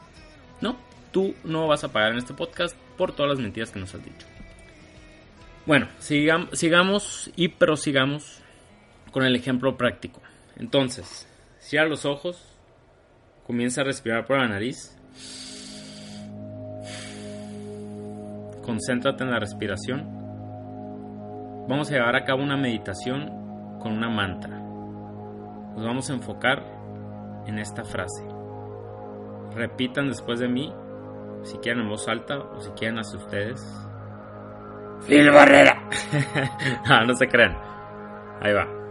no, 0.62 0.78
tú 1.12 1.34
no 1.44 1.68
vas 1.68 1.84
a 1.84 1.92
pagar 1.92 2.12
en 2.12 2.18
este 2.18 2.34
podcast 2.34 2.76
por 2.98 3.14
todas 3.14 3.32
las 3.32 3.40
mentiras 3.40 3.72
que 3.72 3.80
nos 3.80 3.96
has 3.96 4.04
dicho. 4.04 4.28
Bueno, 5.66 5.88
sigamos 6.00 7.32
y 7.36 7.48
prosigamos 7.48 8.42
con 9.16 9.24
el 9.24 9.34
ejemplo 9.34 9.78
práctico. 9.78 10.20
Entonces, 10.58 11.26
cierra 11.60 11.88
los 11.88 12.04
ojos, 12.04 12.54
comienza 13.48 13.80
a 13.80 13.86
respirar 13.86 14.26
por 14.26 14.38
la 14.38 14.50
nariz 14.50 14.94
concéntrate 18.62 19.24
en 19.24 19.32
la 19.32 19.40
respiración. 19.40 20.04
Vamos 21.70 21.90
a 21.90 21.94
llevar 21.94 22.18
a 22.18 22.26
cabo 22.26 22.44
una 22.44 22.58
meditación 22.58 23.80
con 23.80 23.94
una 23.94 24.10
mantra. 24.10 24.60
Nos 24.60 25.86
vamos 25.86 26.10
a 26.10 26.14
enfocar 26.14 26.62
en 27.48 27.58
esta 27.58 27.86
frase. 27.86 28.26
Repitan 29.54 30.10
después 30.10 30.42
de 30.42 30.50
mí 30.50 30.74
si 31.44 31.58
quieren 31.60 31.84
en 31.84 31.90
voz 31.90 32.06
alta 32.10 32.38
o 32.38 32.60
si 32.60 32.70
quieren 32.72 33.00
hacia 33.00 33.18
ustedes. 33.18 33.66
Phil 35.08 35.32
Barrera. 35.32 35.88
ah, 36.86 37.06
no 37.08 37.16
se 37.16 37.30
crean. 37.30 37.58
Ahí 38.42 38.52
va. 38.52 38.85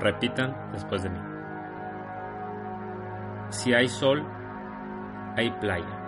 Repitan 0.00 0.72
después 0.72 1.02
de 1.02 1.10
mí. 1.10 1.18
Si 3.50 3.74
hay 3.74 3.88
sol, 3.88 4.26
hay 5.36 5.50
playa. 5.60 5.98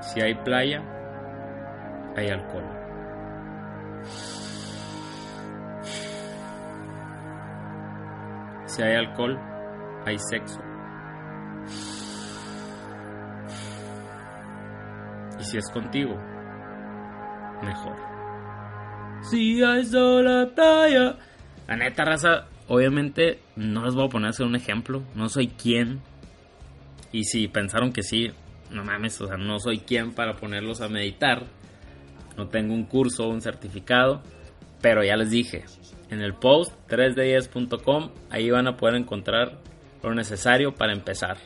Si 0.00 0.20
hay 0.20 0.34
playa, 0.34 0.82
hay 2.16 2.28
alcohol. 2.28 2.64
Si 8.66 8.82
hay 8.82 8.96
alcohol, 8.96 9.38
hay 10.04 10.18
sexo. 10.18 10.60
Y 15.38 15.44
si 15.44 15.58
es 15.58 15.70
contigo, 15.70 16.16
mejor. 17.62 18.13
Si 19.30 19.62
hay 19.62 19.84
sol, 19.86 20.26
hay 20.26 20.46
playa. 20.54 21.16
La 21.66 21.76
neta, 21.76 22.04
raza, 22.04 22.46
obviamente 22.68 23.40
no 23.56 23.84
les 23.84 23.94
voy 23.94 24.06
a 24.06 24.10
poner 24.10 24.26
a 24.26 24.30
hacer 24.30 24.46
un 24.46 24.54
ejemplo. 24.54 25.02
No 25.14 25.28
soy 25.28 25.48
quien. 25.48 26.00
Y 27.10 27.24
si 27.24 27.48
pensaron 27.48 27.92
que 27.92 28.02
sí, 28.02 28.30
no 28.70 28.84
mames, 28.84 29.20
o 29.20 29.26
sea, 29.26 29.36
no 29.36 29.58
soy 29.60 29.78
quien 29.78 30.12
para 30.12 30.36
ponerlos 30.36 30.80
a 30.80 30.88
meditar. 30.88 31.44
No 32.36 32.48
tengo 32.48 32.74
un 32.74 32.84
curso 32.84 33.28
un 33.28 33.40
certificado. 33.40 34.22
Pero 34.82 35.02
ya 35.02 35.16
les 35.16 35.30
dije, 35.30 35.64
en 36.10 36.20
el 36.20 36.34
post 36.34 36.74
3d10.com, 36.90 38.10
ahí 38.28 38.50
van 38.50 38.66
a 38.66 38.76
poder 38.76 38.96
encontrar 38.96 39.58
lo 40.02 40.14
necesario 40.14 40.74
para 40.74 40.92
empezar. 40.92 41.38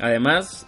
Además, 0.00 0.66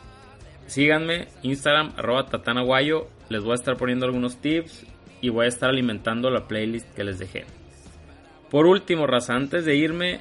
síganme, 0.66 1.26
Instagram, 1.42 1.94
arroba 1.96 2.26
tatanaguayo. 2.26 3.09
Les 3.29 3.42
voy 3.42 3.53
a 3.53 3.57
estar 3.57 3.76
poniendo 3.76 4.07
algunos 4.07 4.37
tips 4.40 4.87
y 5.20 5.28
voy 5.28 5.46
a 5.46 5.48
estar 5.48 5.70
alimentando 5.70 6.30
la 6.30 6.46
playlist 6.46 6.92
que 6.94 7.04
les 7.04 7.18
dejé. 7.18 7.44
Por 8.50 8.66
último, 8.66 9.06
raza, 9.06 9.35
antes 9.35 9.64
de 9.64 9.76
irme, 9.76 10.20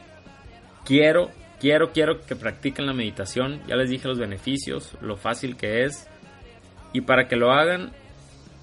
quiero, 0.85 1.31
quiero, 1.59 1.91
quiero 1.91 2.21
que 2.21 2.35
practiquen 2.35 2.85
la 2.85 2.93
meditación. 2.93 3.61
Ya 3.67 3.75
les 3.75 3.89
dije 3.89 4.07
los 4.07 4.19
beneficios, 4.19 4.95
lo 5.01 5.17
fácil 5.17 5.57
que 5.57 5.83
es. 5.83 6.07
Y 6.93 7.01
para 7.01 7.27
que 7.27 7.35
lo 7.35 7.51
hagan, 7.51 7.91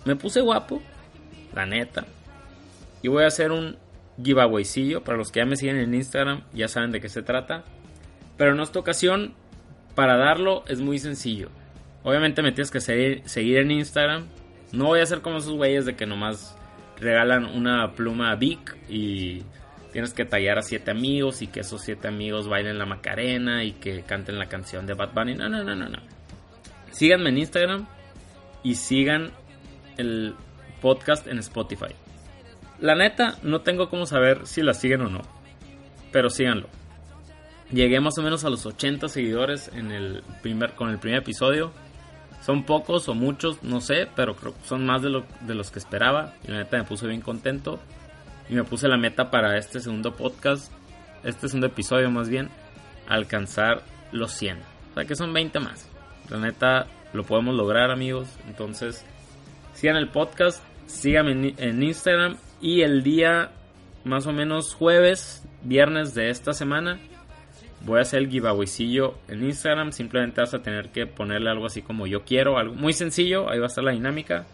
me 0.05 0.17
puse 0.17 0.41
guapo, 0.41 0.83
la 1.55 1.67
neta. 1.67 2.07
Y 3.03 3.09
voy 3.09 3.25
a 3.25 3.29
hacer 3.29 3.51
un 3.51 3.77
giveawaycillo. 4.23 5.03
Para 5.03 5.19
los 5.19 5.33
que 5.33 5.41
ya 5.41 5.47
me 5.47 5.57
siguen 5.57 5.77
en 5.77 5.95
Instagram, 5.95 6.43
ya 6.53 6.69
saben 6.69 6.93
de 6.93 7.01
qué 7.01 7.09
se 7.09 7.23
trata. 7.23 7.65
Pero 8.37 8.53
en 8.53 8.61
esta 8.61 8.79
ocasión, 8.79 9.35
para 9.95 10.17
darlo 10.17 10.65
es 10.69 10.81
muy 10.81 10.99
sencillo. 10.99 11.49
Obviamente 12.05 12.43
me 12.43 12.53
tienes 12.53 12.71
que 12.71 12.81
seguir, 12.81 13.23
seguir 13.25 13.59
en 13.59 13.73
Instagram. 13.73 14.27
No 14.73 14.87
voy 14.87 15.01
a 15.01 15.05
hacer 15.05 15.21
como 15.21 15.39
esos 15.39 15.55
güeyes 15.55 15.87
de 15.87 15.97
que 15.97 16.07
nomás 16.07 16.57
regalan 16.99 17.45
una 17.45 17.93
pluma 17.93 18.35
Vic 18.37 18.77
y 18.89 19.43
tienes 19.93 20.13
que 20.13 20.25
tallar 20.25 20.59
a 20.59 20.63
siete 20.63 20.91
amigos 20.91 21.43
y 21.43 21.47
que 21.47 21.61
esos 21.61 21.83
siete 21.83 22.09
amigos 22.09 22.49
bailen 22.49 22.79
la 22.79 22.87
Macarena 22.87 23.65
y 23.65 23.73
que 23.73 24.03
canten 24.03 24.39
la 24.39 24.47
canción 24.47 24.87
de 24.87 24.95
Bad 24.95 25.13
Bunny. 25.15 25.35
No, 25.35 25.49
no, 25.49 25.63
no, 25.63 25.75
no, 25.75 25.89
no. 25.89 25.99
Síganme 26.91 27.31
en 27.31 27.39
Instagram 27.39 27.87
y 28.63 28.75
sigan 28.75 29.31
el 29.97 30.35
podcast 30.81 31.27
en 31.27 31.39
Spotify. 31.39 31.95
La 32.81 32.95
neta, 32.95 33.39
no 33.43 33.63
tengo 33.63 33.89
cómo 33.89 34.07
saber 34.07 34.47
si 34.47 34.63
la 34.63 34.75
siguen 34.75 35.03
o 35.03 35.09
no, 35.09 35.23
pero 36.13 36.29
síganlo. 36.29 36.69
Llegué 37.73 38.01
más 38.01 38.19
o 38.19 38.23
menos 38.23 38.45
a 38.45 38.51
los 38.51 38.65
80 38.65 39.09
seguidores 39.09 39.71
en 39.75 39.91
el 39.91 40.23
primer, 40.43 40.75
con 40.75 40.91
el 40.91 40.99
primer 40.99 41.21
episodio. 41.21 41.73
Son 42.47 42.63
pocos 42.63 43.09
o 43.09 43.15
muchos, 43.15 43.61
no 43.65 43.81
sé, 43.81 44.07
pero 44.15 44.37
creo 44.37 44.55
que 44.55 44.69
son 44.69 44.87
más 44.87 45.03
de, 45.03 45.11
lo, 45.11 45.25
de 45.41 45.57
los 45.57 45.73
que 45.73 45.81
esperaba. 45.81 46.35
Y 46.47 46.53
la 46.53 46.59
neta 46.59 46.77
me 46.77 46.85
puse 46.85 47.09
bien 47.09 47.21
contento. 47.21 47.81
Y 48.49 48.55
me 48.55 48.63
puse 48.63 48.87
la 48.87 48.97
meta 48.97 49.33
para 49.33 49.59
este 49.59 49.81
segundo 49.81 50.15
podcast, 50.15 50.71
este 51.25 51.49
segundo 51.49 51.67
episodio 51.67 52.09
más 52.09 52.29
bien, 52.29 52.49
alcanzar 53.09 53.83
los 54.13 54.31
100. 54.31 54.59
O 54.59 54.95
sea 54.95 55.05
que 55.05 55.17
son 55.17 55.33
20 55.33 55.59
más. 55.59 55.91
La 56.31 56.39
neta 56.39 56.87
lo 57.13 57.25
podemos 57.25 57.53
lograr 57.57 57.91
amigos. 57.91 58.29
Entonces, 58.47 59.05
sigan 59.75 59.97
el 59.97 60.07
podcast, 60.07 60.63
síganme 60.87 61.33
en, 61.33 61.55
en 61.59 61.83
Instagram. 61.83 62.37
Y 62.61 62.83
el 62.83 63.03
día 63.03 63.51
más 64.05 64.29
o 64.29 64.33
menos 64.33 64.73
jueves, 64.73 65.45
viernes 65.65 66.15
de 66.15 66.31
esta 66.31 66.53
semana 66.53 67.01
voy 67.87 68.01
a 68.01 68.03
hacer 68.03 68.21
el 68.21 68.29
giveawaycillo 68.29 69.15
en 69.29 69.45
Instagram. 69.45 69.93
Simplemente 69.93 70.41
vas 70.41 70.53
a 70.53 70.63
tener 70.63 70.91
que 70.91 71.07
ponerle 71.07 71.49
algo 71.49 71.67
así 71.67 71.81
como 71.81 72.07
yo 72.07 72.25
quiero, 72.25 72.59
algo 72.59 72.75
muy 72.75 72.93
sencillo. 72.93 73.49
Ahí 73.49 73.59
va 73.59 73.67
a 73.67 73.69
estar 73.69 73.85
la 73.85 73.93
dinámica. 73.93 74.45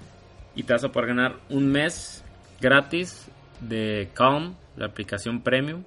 Y 0.55 0.65
te 0.65 0.75
vas 0.75 0.85
a 0.85 0.93
poder 0.93 1.09
ganar 1.09 1.37
un 1.49 1.73
mes 1.73 2.23
gratis 2.61 3.29
de 3.61 4.11
Calm, 4.13 4.55
la 4.77 4.87
aplicación 4.87 5.41
premium, 5.41 5.83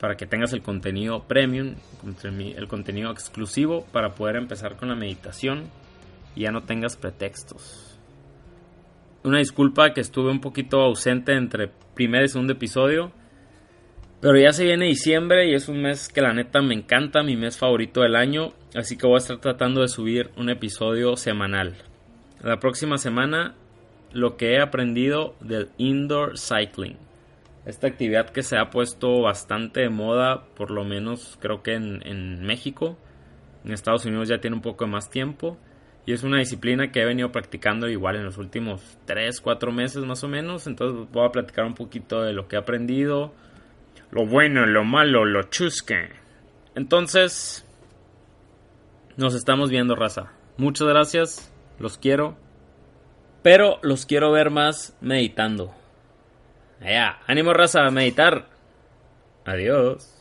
para 0.00 0.16
que 0.16 0.26
tengas 0.26 0.52
el 0.52 0.62
contenido 0.62 1.22
premium, 1.22 1.76
el 2.28 2.68
contenido 2.68 3.12
exclusivo 3.12 3.86
para 3.92 4.14
poder 4.14 4.36
empezar 4.36 4.76
con 4.76 4.88
la 4.88 4.96
meditación 4.96 5.64
y 6.34 6.42
ya 6.42 6.50
no 6.50 6.64
tengas 6.64 6.96
pretextos. 6.96 7.98
Una 9.22 9.38
disculpa 9.38 9.92
que 9.92 10.00
estuve 10.00 10.30
un 10.30 10.40
poquito 10.40 10.80
ausente 10.80 11.32
entre 11.32 11.68
primer 11.94 12.24
y 12.24 12.28
segundo 12.28 12.52
episodio. 12.52 13.10
Pero 14.26 14.40
ya 14.40 14.52
se 14.52 14.64
viene 14.64 14.86
diciembre 14.86 15.48
y 15.48 15.54
es 15.54 15.68
un 15.68 15.82
mes 15.82 16.08
que 16.08 16.20
la 16.20 16.34
neta 16.34 16.60
me 16.60 16.74
encanta, 16.74 17.22
mi 17.22 17.36
mes 17.36 17.56
favorito 17.56 18.00
del 18.00 18.16
año, 18.16 18.54
así 18.74 18.96
que 18.96 19.06
voy 19.06 19.14
a 19.14 19.18
estar 19.18 19.38
tratando 19.38 19.82
de 19.82 19.86
subir 19.86 20.30
un 20.36 20.50
episodio 20.50 21.14
semanal. 21.16 21.76
La 22.42 22.58
próxima 22.58 22.98
semana 22.98 23.54
lo 24.12 24.36
que 24.36 24.54
he 24.54 24.60
aprendido 24.60 25.36
del 25.38 25.68
indoor 25.78 26.40
cycling. 26.40 26.96
Esta 27.66 27.86
actividad 27.86 28.30
que 28.30 28.42
se 28.42 28.58
ha 28.58 28.68
puesto 28.68 29.22
bastante 29.22 29.82
de 29.82 29.90
moda, 29.90 30.42
por 30.56 30.72
lo 30.72 30.82
menos 30.82 31.38
creo 31.40 31.62
que 31.62 31.74
en, 31.74 32.04
en 32.04 32.44
México. 32.44 32.98
En 33.64 33.70
Estados 33.70 34.06
Unidos 34.06 34.26
ya 34.26 34.40
tiene 34.40 34.56
un 34.56 34.62
poco 34.62 34.88
más 34.88 35.08
tiempo. 35.08 35.56
Y 36.04 36.12
es 36.12 36.24
una 36.24 36.38
disciplina 36.38 36.90
que 36.90 37.00
he 37.00 37.04
venido 37.04 37.30
practicando 37.30 37.88
igual 37.88 38.16
en 38.16 38.24
los 38.24 38.38
últimos 38.38 38.98
3, 39.04 39.40
4 39.40 39.70
meses 39.70 40.04
más 40.04 40.24
o 40.24 40.28
menos. 40.28 40.66
Entonces 40.66 41.08
voy 41.12 41.24
a 41.24 41.30
platicar 41.30 41.64
un 41.64 41.74
poquito 41.74 42.22
de 42.22 42.32
lo 42.32 42.48
que 42.48 42.56
he 42.56 42.58
aprendido, 42.58 43.32
lo 44.10 44.26
bueno, 44.26 44.66
lo 44.66 44.84
malo, 44.84 45.24
lo 45.24 45.44
chusque. 45.44 46.10
Entonces, 46.74 47.66
nos 49.16 49.34
estamos 49.34 49.70
viendo, 49.70 49.94
raza. 49.94 50.32
Muchas 50.56 50.88
gracias, 50.88 51.52
los 51.78 51.98
quiero. 51.98 52.36
Pero 53.42 53.78
los 53.82 54.06
quiero 54.06 54.32
ver 54.32 54.50
más 54.50 54.96
meditando. 55.00 55.74
Allá, 56.80 57.18
ánimo, 57.26 57.52
raza, 57.52 57.86
a 57.86 57.90
meditar. 57.90 58.46
Adiós. 59.44 60.15